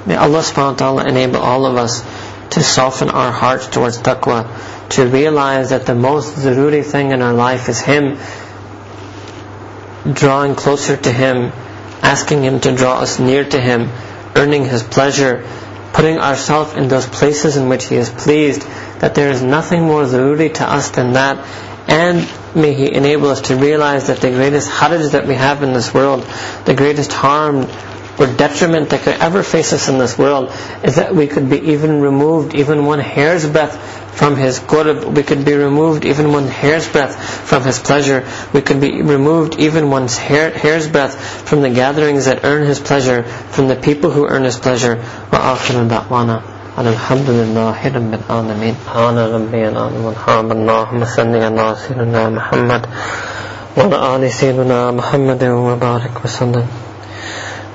May 0.07 0.17
Allah 0.17 0.41
subhanahu 0.41 0.73
wa 0.73 0.79
ta'ala 0.79 1.09
enable 1.09 1.39
all 1.39 1.67
of 1.67 1.77
us 1.77 2.03
to 2.51 2.63
soften 2.63 3.11
our 3.11 3.33
hearts 3.33 3.67
towards 3.67 3.99
taqwa, 3.99 4.47
to 4.91 5.07
realize 5.07 5.71
that 5.71 5.85
the 5.85 5.95
most 5.95 6.37
zaruri 6.37 6.85
thing 6.85 7.11
in 7.11 7.21
our 7.21 7.35
life 7.35 7.69
is 7.69 7.81
Him, 7.81 8.17
drawing 10.11 10.55
closer 10.55 10.97
to 10.97 11.13
Him, 11.13 11.53
asking 12.03 12.43
Him 12.45 12.61
to 12.61 12.75
draw 12.75 13.01
us 13.01 13.19
near 13.19 13.45
to 13.45 13.61
Him, 13.61 13.91
earning 14.35 14.65
His 14.65 14.83
pleasure, 14.83 15.45
putting 15.93 16.19
ourselves 16.19 16.75
in 16.75 16.89
those 16.89 17.07
places 17.07 17.57
in 17.57 17.69
which 17.69 17.87
He 17.87 17.97
is 17.97 18.11
pleased, 18.11 18.63
that 19.01 19.15
there 19.15 19.31
is 19.31 19.43
nothing 19.43 19.83
more 19.83 20.05
zaruri 20.05 20.53
to 20.55 20.65
us 20.65 20.91
than 20.91 21.13
that, 21.15 21.39
and 21.89 22.29
may 22.55 22.75
He 22.75 22.93
enable 22.93 23.29
us 23.29 23.43
to 23.43 23.57
realize 23.57 24.09
that 24.09 24.21
the 24.21 24.31
greatest 24.31 24.71
haraj 24.71 25.13
that 25.13 25.27
we 25.27 25.35
have 25.35 25.63
in 25.63 25.73
this 25.73 25.93
world, 25.93 26.23
the 26.65 26.75
greatest 26.75 27.13
harm 27.13 27.67
or 28.20 28.28
detriment 28.28 28.90
that 28.90 29.02
could 29.02 29.16
ever 29.16 29.42
face 29.42 29.74
us 29.74 29.90
in 29.90 29.98
this 29.98 30.18
world 30.18 30.52
is 30.84 30.98
that 30.98 31.16
we 31.16 31.28
could 31.28 31.50
be 31.50 31.60
even 31.72 32.02
removed, 32.02 32.54
even 32.54 32.86
one 32.86 33.00
hair's 33.00 33.48
breadth 33.48 33.76
from 34.14 34.36
His 34.36 34.60
qurb. 34.60 35.16
We 35.16 35.24
could 35.24 35.44
be 35.46 35.56
removed 35.56 36.06
even 36.06 36.32
one 36.32 36.48
hair's 36.48 36.88
breadth 36.88 37.16
from 37.50 37.64
His 37.64 37.80
pleasure. 37.80 38.28
We 38.54 38.62
could 38.62 38.80
be 38.80 39.02
removed 39.02 39.60
even 39.60 39.90
one 39.90 40.08
hair, 40.08 40.52
hair's 40.52 40.88
breadth 40.88 41.20
from 41.50 41.62
the 41.62 41.70
gatherings 41.72 42.26
that 42.26 42.44
earn 42.44 42.68
His 42.68 42.80
pleasure, 42.80 43.24
from 43.24 43.68
the 43.68 43.76
people 43.76 44.12
who 44.12 44.28
earn 44.28 44.44
His 44.44 44.58
pleasure. 44.58 44.98
Wa 45.32 45.56
da'wana. 45.58 46.54
الحمد 46.74 47.30
لله 47.30 47.78
رب 47.96 48.14
العالمين 48.14 48.76
سبحان 48.86 49.18
ربي 49.18 49.68
العظيم 49.70 50.06
والحمد 50.06 50.52
اللهم 50.52 51.06
صل 51.06 51.36
على 51.36 51.76
سيدنا 51.78 52.30
محمد 52.30 52.86
وعلى 53.78 54.16
آل 54.16 54.32
سيدنا 54.32 54.92
محمد 54.92 55.44
وبارك 55.44 56.26
وسلم 56.26 56.66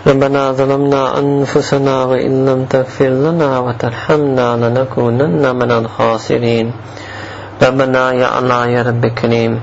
ربنا 0.07 0.51
ظلمنا 0.51 1.19
أنفسنا 1.19 2.03
وإن 2.03 2.45
لم 2.45 2.65
تغفر 2.65 3.07
لنا 3.07 3.59
وترحمنا 3.59 4.47
لنكونن 4.59 5.55
من 5.55 5.71
الخاسرين. 5.71 6.71
ربنا 7.63 8.11
يا 8.11 8.39
الله 8.39 8.67
يا 8.67 8.81
رب 8.83 9.05
الكريم. 9.05 9.53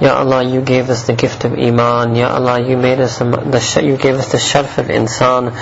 Ya 0.00 0.16
Allah, 0.18 0.42
you 0.42 0.60
gave 0.60 0.90
us 0.90 1.06
the 1.06 1.12
gift 1.12 1.44
of 1.44 1.52
Iman. 1.52 2.16
Ya 2.16 2.34
Allah, 2.34 2.60
you 2.60 2.76
made 2.76 2.98
us 2.98 3.18
the 3.18 3.80
you 3.84 3.96
gave 3.96 4.16
us 4.16 4.32
the 4.32 4.38
sharf 4.38 4.78
of 4.78 4.86
insan. 4.86 5.54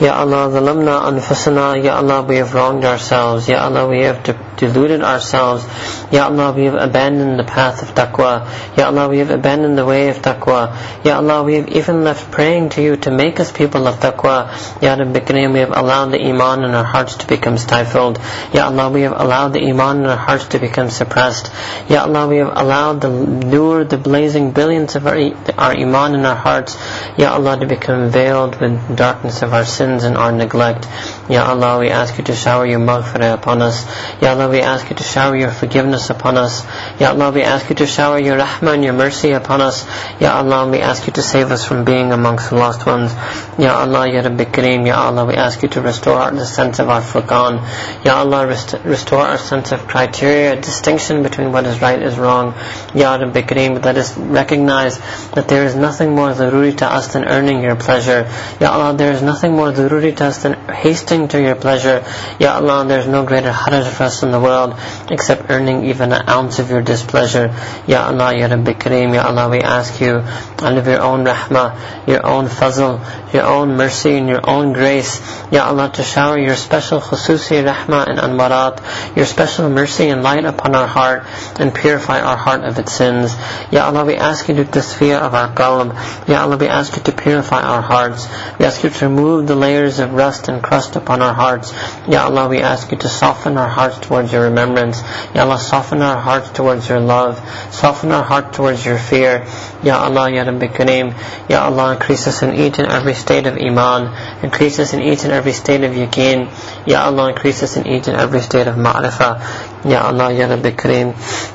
Ya 0.00 0.14
Allah, 0.14 0.48
zalamna 0.48 1.02
anfusana. 1.10 1.82
Ya 1.82 1.96
Allah, 1.96 2.22
we 2.22 2.36
have 2.36 2.54
wronged 2.54 2.84
ourselves. 2.84 3.48
Ya 3.48 3.64
Allah, 3.64 3.88
we 3.88 4.02
have 4.02 4.22
deluded 4.56 5.02
ourselves. 5.02 5.64
Ya 6.12 6.26
Allah, 6.26 6.52
we 6.52 6.66
have 6.66 6.74
abandoned 6.74 7.40
the 7.40 7.44
path 7.44 7.82
of 7.82 7.94
taqwa. 7.94 8.46
Ya 8.76 8.86
Allah, 8.86 9.08
we 9.08 9.18
have 9.18 9.30
abandoned 9.30 9.76
the 9.76 9.84
way 9.84 10.08
of 10.08 10.18
taqwa. 10.18 10.76
Ya 11.04 11.16
Allah, 11.16 11.42
we 11.42 11.54
have 11.54 11.68
even 11.68 12.04
left 12.04 12.30
praying 12.30 12.68
to 12.70 12.82
you 12.82 12.96
to 12.96 13.10
make 13.10 13.40
us 13.40 13.50
people 13.50 13.88
of 13.88 13.96
taqwa. 13.96 14.54
Ya 14.80 14.94
Rabbi 14.94 15.18
Kareem, 15.18 15.52
we 15.52 15.60
have 15.60 15.76
allowed 15.76 16.12
the 16.12 16.20
Iman 16.20 16.62
in 16.62 16.70
our 16.70 16.84
hearts 16.84 17.16
to 17.16 17.26
become 17.26 17.58
stifled. 17.58 18.20
Ya 18.52 18.66
Allah, 18.66 18.88
we 18.90 19.02
have 19.02 19.18
allowed 19.18 19.52
the 19.52 19.60
Iman 19.68 19.98
in 19.98 20.06
our 20.06 20.16
hearts 20.16 20.46
to 20.48 20.60
become 20.60 20.90
suppressed. 20.90 21.50
Ya 21.88 22.02
Allah, 22.04 22.28
we 22.28 22.36
have 22.36 22.52
allowed 22.54 23.00
the 23.00 23.08
lure 23.08 23.79
the 23.88 23.96
blazing 23.96 24.50
brilliance 24.52 24.96
of 24.96 25.06
our, 25.06 25.16
our 25.56 25.72
iman 25.72 26.14
in 26.14 26.26
our 26.26 26.36
hearts, 26.36 26.76
Ya 27.16 27.32
Allah, 27.32 27.58
to 27.60 27.66
become 27.66 28.10
veiled 28.10 28.60
with 28.60 28.96
darkness 28.96 29.42
of 29.42 29.54
our 29.54 29.64
sins 29.64 30.04
and 30.04 30.16
our 30.16 30.32
neglect. 30.32 30.86
Ya 31.30 31.46
Allah, 31.46 31.78
we 31.78 31.90
ask 31.90 32.18
you 32.18 32.24
to 32.24 32.34
shower 32.34 32.66
your 32.66 32.80
maghfirah 32.80 33.34
upon 33.34 33.62
us. 33.62 33.86
Ya 34.20 34.32
Allah, 34.32 34.48
we 34.50 34.60
ask 34.60 34.90
you 34.90 34.96
to 34.96 35.04
shower 35.04 35.36
your 35.36 35.52
forgiveness 35.52 36.10
upon 36.10 36.36
us. 36.36 36.64
Ya 36.98 37.10
Allah, 37.10 37.30
we 37.30 37.42
ask 37.42 37.68
you 37.70 37.76
to 37.76 37.86
shower 37.86 38.18
your 38.18 38.36
rahmah 38.36 38.74
and 38.74 38.82
your 38.82 38.94
mercy 38.94 39.30
upon 39.30 39.60
us. 39.60 39.86
Ya 40.20 40.36
Allah, 40.36 40.68
we 40.68 40.80
ask 40.80 41.06
you 41.06 41.12
to 41.12 41.22
save 41.22 41.52
us 41.52 41.64
from 41.64 41.84
being 41.84 42.10
amongst 42.12 42.50
the 42.50 42.56
lost 42.56 42.84
ones. 42.84 43.12
Ya 43.58 43.78
Allah, 43.78 44.08
Ya 44.10 44.22
Rabbi 44.22 44.44
Kareem, 44.44 44.86
Ya 44.86 44.96
Allah, 45.00 45.24
we 45.24 45.34
ask 45.34 45.62
you 45.62 45.68
to 45.68 45.80
restore 45.80 46.32
the 46.32 46.44
sense 46.44 46.80
of 46.80 46.88
our 46.88 47.00
furqan. 47.00 47.62
Ya 48.04 48.16
Allah, 48.16 48.48
rest- 48.48 48.74
restore 48.84 49.20
our 49.20 49.38
sense 49.38 49.70
of 49.70 49.86
criteria, 49.86 50.56
distinction 50.60 51.22
between 51.22 51.52
what 51.52 51.64
is 51.64 51.80
right 51.80 52.02
is 52.02 52.18
wrong. 52.18 52.54
Ya 52.92 53.14
Rabbi 53.14 53.42
Kareem, 53.42 53.84
let 53.84 53.96
us 53.96 54.16
recognize 54.18 54.98
that 55.30 55.46
there 55.46 55.64
is 55.64 55.76
nothing 55.76 56.10
more 56.16 56.32
zaruri 56.32 56.76
to 56.78 56.86
us 56.92 57.12
than 57.12 57.24
earning 57.24 57.62
your 57.62 57.76
pleasure. 57.76 58.28
Ya 58.60 58.72
Allah, 58.72 58.96
there 58.96 59.12
is 59.12 59.22
nothing 59.22 59.52
more 59.52 59.70
zaruri 59.70 60.16
to 60.16 60.24
us 60.24 60.42
than 60.42 60.54
hasting 60.54 61.19
to 61.28 61.40
your 61.40 61.54
pleasure. 61.54 62.04
Ya 62.38 62.54
Allah, 62.54 62.86
there 62.86 63.00
is 63.00 63.06
no 63.06 63.24
greater 63.24 63.52
haraj 63.52 63.88
for 63.88 64.04
us 64.04 64.22
in 64.22 64.30
the 64.30 64.40
world 64.40 64.74
except 65.10 65.50
earning 65.50 65.86
even 65.86 66.12
an 66.12 66.28
ounce 66.28 66.58
of 66.58 66.70
your 66.70 66.82
displeasure. 66.82 67.54
Ya 67.86 68.06
Allah, 68.06 68.36
Ya 68.36 68.46
Rabbi 68.46 68.72
Kareem, 68.72 69.14
Ya 69.14 69.26
Allah, 69.26 69.48
we 69.48 69.60
ask 69.60 70.00
you, 70.00 70.16
out 70.16 70.76
of 70.76 70.86
your 70.86 71.00
own 71.00 71.24
rahmah, 71.24 72.08
your 72.08 72.26
own 72.26 72.46
fazl, 72.46 73.00
your 73.32 73.44
own 73.44 73.76
mercy 73.76 74.16
and 74.16 74.28
your 74.28 74.40
own 74.48 74.72
grace, 74.72 75.20
Ya 75.50 75.66
Allah, 75.66 75.90
to 75.92 76.02
shower 76.02 76.38
your 76.38 76.56
special 76.56 77.00
khususi 77.00 77.62
rahmah 77.64 78.08
and 78.08 78.18
anwarat, 78.18 79.16
your 79.16 79.26
special 79.26 79.68
mercy 79.70 80.08
and 80.08 80.22
light 80.22 80.44
upon 80.44 80.74
our 80.74 80.86
heart 80.86 81.26
and 81.58 81.74
purify 81.74 82.20
our 82.20 82.36
heart 82.36 82.64
of 82.64 82.78
its 82.78 82.92
sins. 82.92 83.34
Ya 83.70 83.86
Allah, 83.86 84.04
we 84.04 84.16
ask 84.16 84.48
you 84.48 84.54
to 84.56 84.64
tasfiyah 84.64 85.20
of 85.20 85.34
our 85.34 85.54
qalb. 85.54 85.94
Ya 86.28 86.42
Allah, 86.42 86.56
we 86.56 86.68
ask 86.68 86.96
you 86.96 87.02
to 87.02 87.12
purify 87.12 87.62
our 87.62 87.82
hearts. 87.82 88.26
We 88.58 88.64
ask 88.64 88.82
you 88.84 88.90
to 88.90 89.08
remove 89.08 89.46
the 89.46 89.56
layers 89.56 89.98
of 89.98 90.12
rust 90.12 90.48
and 90.48 90.62
crust 90.62 90.96
upon 91.00 91.22
our 91.22 91.34
hearts. 91.34 91.72
Ya 92.08 92.24
Allah, 92.24 92.48
we 92.48 92.58
ask 92.60 92.90
you 92.92 92.98
to 92.98 93.08
soften 93.08 93.56
our 93.56 93.68
hearts 93.68 93.98
towards 93.98 94.32
your 94.32 94.44
remembrance. 94.44 95.00
Ya 95.34 95.44
Allah, 95.44 95.58
soften 95.58 96.02
our 96.02 96.18
hearts 96.18 96.50
towards 96.50 96.88
your 96.88 97.00
love. 97.00 97.38
Soften 97.72 98.12
our 98.12 98.22
heart 98.22 98.52
towards 98.52 98.84
your 98.84 98.98
fear. 98.98 99.46
Ya 99.82 99.98
Allah, 100.04 100.30
Ya 100.30 100.42
Rabbi 100.42 100.68
Kareem. 100.68 101.14
Ya 101.48 101.64
Allah, 101.64 101.92
increase 101.94 102.26
us 102.26 102.42
in 102.42 102.54
each 102.54 102.78
and 102.78 102.88
every 102.88 103.14
state 103.14 103.46
of 103.46 103.56
Iman. 103.56 104.12
Increase 104.42 104.78
us 104.78 104.92
in 104.92 105.00
each 105.00 105.24
and 105.24 105.32
every 105.32 105.52
state 105.52 105.82
of 105.84 105.92
yaqeen. 105.92 106.48
Ya 106.86 107.04
Allah, 107.04 107.30
increase 107.30 107.62
us 107.62 107.76
in 107.76 107.86
each 107.86 108.08
and 108.08 108.16
every 108.16 108.40
state 108.40 108.66
of 108.66 108.76
ma'rifah. 108.76 109.90
Ya 109.90 110.06
Allah, 110.06 110.32
Ya 110.32 110.46
Rabbi 110.48 110.70
Kareem. 110.72 111.14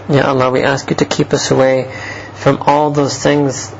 Ya 0.09 0.29
Allah, 0.29 0.51
we 0.51 0.63
ask 0.63 0.89
you 0.89 0.95
to 0.97 1.05
keep 1.05 1.33
us 1.33 1.51
away 1.51 1.91
from 2.33 2.57
all 2.61 2.91
those 2.91 3.17
things 3.21 3.73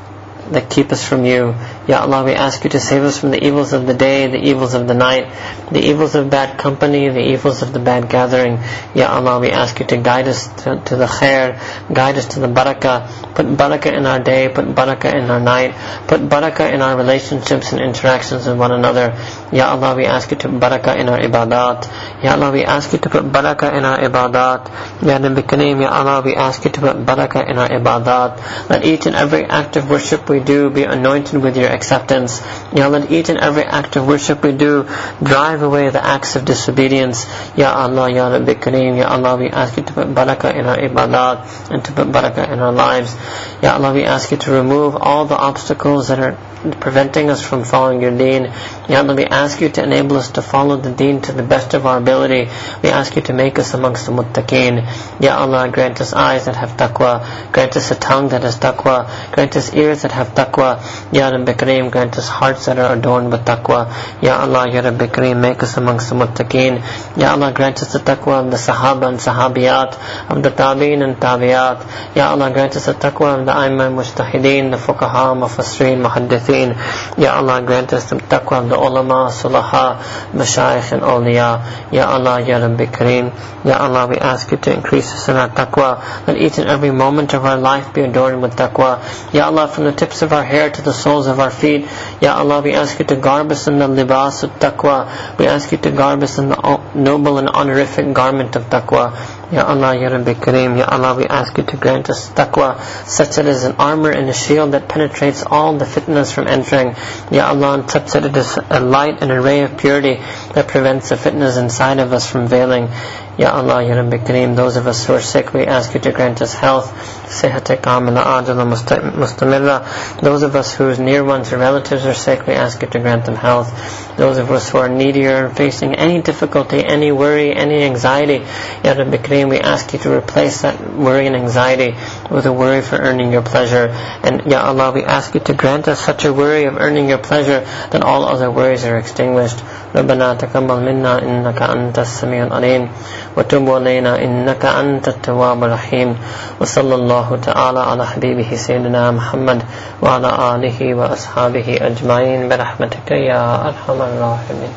that 0.50 0.70
keep 0.70 0.92
us 0.92 1.06
from 1.06 1.24
you. 1.24 1.54
Ya 1.86 2.00
Allah, 2.00 2.24
we 2.24 2.32
ask 2.32 2.64
you 2.64 2.70
to 2.70 2.80
save 2.80 3.04
us 3.04 3.18
from 3.18 3.30
the 3.30 3.46
evils 3.46 3.72
of 3.72 3.86
the 3.86 3.94
day, 3.94 4.26
the 4.26 4.42
evils 4.42 4.74
of 4.74 4.88
the 4.88 4.94
night, 4.94 5.30
the 5.70 5.78
evils 5.78 6.16
of 6.16 6.28
bad 6.28 6.58
company, 6.58 7.08
the 7.08 7.20
evils 7.20 7.62
of 7.62 7.72
the 7.72 7.78
bad 7.78 8.10
gathering. 8.10 8.58
Ya 8.92 9.14
Allah, 9.14 9.38
we 9.38 9.50
ask 9.52 9.78
you 9.78 9.86
to 9.86 9.96
guide 9.96 10.26
us 10.26 10.48
to, 10.64 10.82
to 10.84 10.96
the 10.96 11.06
khair, 11.06 11.62
guide 11.92 12.16
us 12.16 12.26
to 12.34 12.40
the 12.40 12.48
barakah, 12.48 13.06
put 13.36 13.46
barakah 13.46 13.92
in 13.92 14.04
our 14.04 14.18
day, 14.18 14.48
put 14.48 14.64
barakah 14.64 15.14
in 15.14 15.30
our 15.30 15.38
night, 15.38 15.74
put 16.08 16.22
barakah 16.22 16.72
in 16.72 16.82
our 16.82 16.96
relationships 16.96 17.72
and 17.72 17.80
interactions 17.80 18.46
with 18.46 18.58
one 18.58 18.72
another. 18.72 19.14
Ya 19.52 19.70
Allah, 19.70 19.94
we 19.94 20.06
ask 20.06 20.32
you 20.32 20.36
to 20.38 20.48
barakah 20.48 20.98
in 20.98 21.08
our 21.08 21.20
ibadat. 21.20 21.86
Ya 22.24 22.32
Allah, 22.32 22.50
we 22.50 22.64
ask 22.64 22.92
you 22.92 22.98
to 22.98 23.08
put 23.08 23.22
barakah 23.24 23.72
in 23.78 23.84
our 23.84 23.98
ibadat. 23.98 24.66
Ya 25.06 25.18
Rabbi 25.18 25.42
Kareem, 25.42 25.80
Ya 25.80 25.90
Allah, 25.90 26.20
we 26.24 26.34
ask 26.34 26.64
you 26.64 26.70
to 26.72 26.80
put 26.80 26.96
barakah 27.06 27.48
in 27.48 27.58
our 27.58 27.68
ibadat. 27.68 28.68
Let 28.70 28.84
each 28.84 29.06
and 29.06 29.14
every 29.14 29.44
act 29.44 29.76
of 29.76 29.88
worship 29.88 30.28
we 30.28 30.40
do 30.40 30.68
be 30.70 30.82
anointed 30.82 31.40
with 31.40 31.56
your 31.56 31.75
acceptance. 31.76 32.40
Ya 32.74 32.86
Allah, 32.86 33.06
each 33.08 33.28
and 33.28 33.38
every 33.38 33.62
act 33.62 33.96
of 33.96 34.06
worship 34.08 34.42
we 34.42 34.52
do 34.52 34.88
drive 35.22 35.62
away 35.62 35.90
the 35.90 36.04
acts 36.04 36.34
of 36.36 36.44
disobedience. 36.44 37.24
Ya 37.56 37.72
Allah, 37.72 38.10
Ya 38.10 38.28
Rabbi 38.28 38.54
Kareem, 38.54 38.98
Ya 38.98 39.08
Allah, 39.08 39.36
we 39.36 39.48
ask 39.50 39.76
you 39.76 39.84
to 39.84 39.92
put 39.92 40.08
barakah 40.08 40.54
in 40.54 40.66
our 40.66 40.78
ibadat 40.78 41.70
and 41.70 41.84
to 41.84 41.92
put 41.92 42.08
barakah 42.08 42.50
in 42.50 42.58
our 42.58 42.72
lives. 42.72 43.14
Ya 43.62 43.74
Allah, 43.76 43.92
we 43.92 44.04
ask 44.04 44.30
you 44.30 44.38
to 44.38 44.50
remove 44.52 44.96
all 44.96 45.26
the 45.26 45.36
obstacles 45.36 46.08
that 46.08 46.18
are 46.18 46.36
preventing 46.74 47.30
us 47.30 47.42
from 47.42 47.64
following 47.64 48.00
your 48.00 48.16
deen. 48.16 48.44
Ya 48.88 49.02
Allah, 49.02 49.14
we 49.14 49.24
ask 49.24 49.60
you 49.60 49.68
to 49.68 49.82
enable 49.82 50.16
us 50.16 50.30
to 50.32 50.42
follow 50.42 50.76
the 50.76 50.90
deen 50.90 51.20
to 51.22 51.32
the 51.32 51.42
best 51.42 51.74
of 51.74 51.86
our 51.86 51.98
ability. 51.98 52.50
We 52.82 52.90
ask 52.90 53.14
you 53.16 53.22
to 53.22 53.32
make 53.32 53.58
us 53.58 53.74
amongst 53.74 54.06
the 54.06 54.12
muttaqeen. 54.12 54.82
Ya 55.20 55.38
Allah, 55.38 55.68
grant 55.70 56.00
us 56.00 56.12
eyes 56.12 56.46
that 56.46 56.56
have 56.56 56.70
taqwa. 56.70 57.52
Grant 57.52 57.76
us 57.76 57.90
a 57.90 57.94
tongue 57.94 58.28
that 58.30 58.42
has 58.42 58.56
taqwa. 58.58 59.32
Grant 59.32 59.56
us 59.56 59.72
ears 59.74 60.02
that 60.02 60.12
have 60.12 60.34
taqwa. 60.34 60.80
Ya 61.12 61.28
Rabbi 61.28 61.52
Kareem, 61.66 61.90
grant 61.90 62.16
us 62.16 62.28
hearts 62.28 62.66
that 62.66 62.78
are 62.78 62.94
adorned 62.96 63.32
with 63.32 63.44
taqwa. 63.44 63.90
Ya 64.22 64.40
Allah, 64.40 64.70
Ya 64.70 64.82
Rabbi 64.82 65.06
Kareem, 65.08 65.40
make 65.40 65.60
us 65.64 65.76
amongst 65.76 66.10
the 66.10 66.14
muttaqeen. 66.14 66.78
Ya 67.18 67.32
Allah, 67.32 67.52
grant 67.52 67.82
us 67.82 67.92
the 67.92 67.98
taqwa 67.98 68.44
of 68.44 68.50
the 68.52 68.56
sahaba 68.56 69.08
and 69.08 69.18
sahabiyat, 69.18 70.30
of 70.30 70.42
the 70.44 70.50
tabi'in 70.50 71.02
and 71.02 71.16
tabi'at. 71.16 72.14
Ya 72.14 72.30
Allah, 72.30 72.52
grant 72.52 72.76
us 72.76 72.86
the 72.86 72.94
taqwa 72.94 73.40
of 73.40 73.46
the 73.46 73.52
imam 73.52 73.96
mujtahideen, 73.96 74.70
the 74.70 74.76
fuqaha, 74.76 75.34
mufassirin, 75.34 76.06
muhaddithin. 76.06 77.18
Ya 77.18 77.36
Allah, 77.36 77.60
grant 77.62 77.92
us 77.92 78.10
the 78.10 78.16
taqwa 78.16 78.62
of 78.62 78.68
the 78.68 78.76
ulama, 78.76 79.28
sulaha, 79.32 80.00
mashayikh 80.30 80.92
and 80.92 81.02
awliya. 81.02 81.92
Ya 81.92 82.08
Allah, 82.08 82.40
Ya 82.46 82.58
Rabbi 82.58 82.86
Kareem. 82.86 83.34
Ya 83.64 83.78
Allah, 83.78 84.06
we 84.06 84.18
ask 84.18 84.52
you 84.52 84.56
to 84.58 84.72
increase 84.72 85.12
us 85.12 85.28
in 85.28 85.34
our 85.34 85.48
taqwa. 85.48 86.28
Let 86.28 86.36
each 86.36 86.58
and 86.58 86.68
every 86.68 86.92
moment 86.92 87.34
of 87.34 87.44
our 87.44 87.58
life 87.58 87.92
be 87.92 88.02
adorned 88.02 88.40
with 88.40 88.54
taqwa. 88.54 89.34
Ya 89.34 89.46
Allah, 89.46 89.66
from 89.66 89.84
the 89.84 89.92
tips 89.92 90.22
of 90.22 90.32
our 90.32 90.44
hair 90.44 90.70
to 90.70 90.82
the 90.82 90.92
soles 90.92 91.26
of 91.26 91.40
our 91.40 91.50
feet. 91.56 91.86
Ya 92.20 92.36
Allah, 92.36 92.60
we 92.62 92.72
ask 92.74 92.98
you 92.98 93.04
to 93.06 93.16
garb 93.16 93.50
us 93.52 93.66
in 93.66 93.78
the 93.78 93.88
libas 93.88 94.42
of 94.44 94.50
taqwa. 94.64 95.38
We 95.38 95.46
ask 95.46 95.72
you 95.72 95.78
to 95.78 95.90
garb 95.90 96.22
us 96.22 96.38
in 96.38 96.48
the 96.50 96.80
noble 96.94 97.38
and 97.38 97.48
honorific 97.48 98.12
garment 98.12 98.56
of 98.56 98.64
taqwa. 98.64 99.12
Ya 99.52 99.64
Allah, 99.64 99.94
Ya 99.96 100.08
Rabbi 100.08 100.34
Kareem, 100.34 100.76
Ya 100.76 100.86
Allah, 100.88 101.14
we 101.14 101.24
ask 101.24 101.56
you 101.56 101.64
to 101.64 101.76
grant 101.76 102.10
us 102.10 102.30
taqwa, 102.30 102.80
such 103.06 103.36
that 103.36 103.46
it 103.46 103.50
is 103.50 103.64
an 103.64 103.76
armor 103.78 104.10
and 104.10 104.28
a 104.28 104.34
shield 104.34 104.72
that 104.72 104.88
penetrates 104.88 105.44
all 105.44 105.78
the 105.78 105.84
fitnas 105.84 106.32
from 106.32 106.48
entering. 106.48 106.96
Ya 107.30 107.48
Allah, 107.48 107.74
and 107.74 107.90
such 107.90 108.12
that 108.12 108.24
it 108.24 108.36
is 108.36 108.58
a 108.70 108.80
light 108.80 109.22
and 109.22 109.30
a 109.30 109.40
ray 109.40 109.60
of 109.62 109.78
purity 109.78 110.16
that 110.54 110.66
prevents 110.68 111.10
the 111.10 111.14
fitnas 111.14 111.56
inside 111.62 112.00
of 112.00 112.12
us 112.12 112.28
from 112.28 112.48
veiling. 112.48 112.88
Ya 113.37 113.51
Allah, 113.53 113.81
Ya 113.81 113.95
Rabbi 113.95 114.17
Kareem, 114.17 114.55
those 114.55 114.75
of 114.75 114.87
us 114.87 115.05
who 115.05 115.13
are 115.13 115.21
sick, 115.21 115.53
we 115.53 115.65
ask 115.65 115.93
you 115.93 115.99
to 116.01 116.11
grant 116.11 116.41
us 116.41 116.53
health, 116.53 116.91
sihat 117.31 117.63
kamila 117.81 118.23
ajala 118.23 118.67
mustamirra. 118.67 120.21
Those 120.21 120.43
of 120.43 120.55
us 120.55 120.75
whose 120.75 120.99
near 120.99 121.23
ones 121.23 121.51
or 121.53 121.57
relatives 121.57 122.05
are 122.05 122.13
sick, 122.13 122.45
we 122.45 122.53
ask 122.53 122.81
you 122.81 122.89
to 122.89 122.99
grant 122.99 123.25
them 123.25 123.35
health. 123.35 123.71
Those 124.17 124.37
of 124.37 124.51
us 124.51 124.69
who 124.69 124.79
are 124.79 124.89
needy 124.89 125.25
or 125.27 125.49
facing 125.49 125.95
any 125.95 126.21
difficulty, 126.21 126.83
any 126.85 127.11
worry, 127.13 127.55
any 127.55 127.83
anxiety, 127.83 128.45
Ya 128.83 128.93
Rabbi 128.93 129.17
Kareem, 129.17 129.49
we 129.49 129.59
ask 129.59 129.93
you 129.93 129.99
to 129.99 130.13
replace 130.13 130.61
that 130.63 130.93
worry 130.93 131.25
and 131.25 131.35
anxiety 131.35 131.95
with 132.29 132.45
a 132.45 132.53
worry 132.53 132.81
for 132.81 132.97
earning 132.97 133.31
your 133.31 133.43
pleasure. 133.43 133.87
And 134.23 134.51
Ya 134.51 134.61
Allah, 134.61 134.91
we 134.91 135.03
ask 135.03 135.33
you 135.33 135.39
to 135.39 135.53
grant 135.53 135.87
us 135.87 135.99
such 135.99 136.25
a 136.25 136.33
worry 136.33 136.65
of 136.65 136.75
earning 136.77 137.07
your 137.07 137.17
pleasure 137.17 137.61
that 137.91 138.03
all 138.03 138.25
other 138.25 138.51
worries 138.51 138.83
are 138.83 138.97
extinguished. 138.97 139.63
ربنا 139.95 140.33
تقبل 140.33 140.79
منا 140.79 141.19
إنك 141.19 141.61
أنت 141.61 141.99
السميع 141.99 142.47
العليم 142.47 142.89
وتب 143.36 143.70
علينا 143.70 144.24
إنك 144.24 144.64
أنت 144.64 145.08
التواب 145.08 145.64
الرحيم. 145.64 146.16
وصلى 146.60 146.94
الله 146.94 147.38
تعالى 147.42 147.80
على 147.80 148.06
حبيبه 148.06 148.56
سيدنا 148.56 149.10
محمد 149.10 149.62
وعلى 150.02 150.30
آله 150.54 150.94
وأصحابه 150.94 151.78
أجمعين 151.82 152.48
برحمتك 152.48 153.10
يا 153.10 153.68
أرحم 153.68 153.98
الراحمين. 154.02 154.72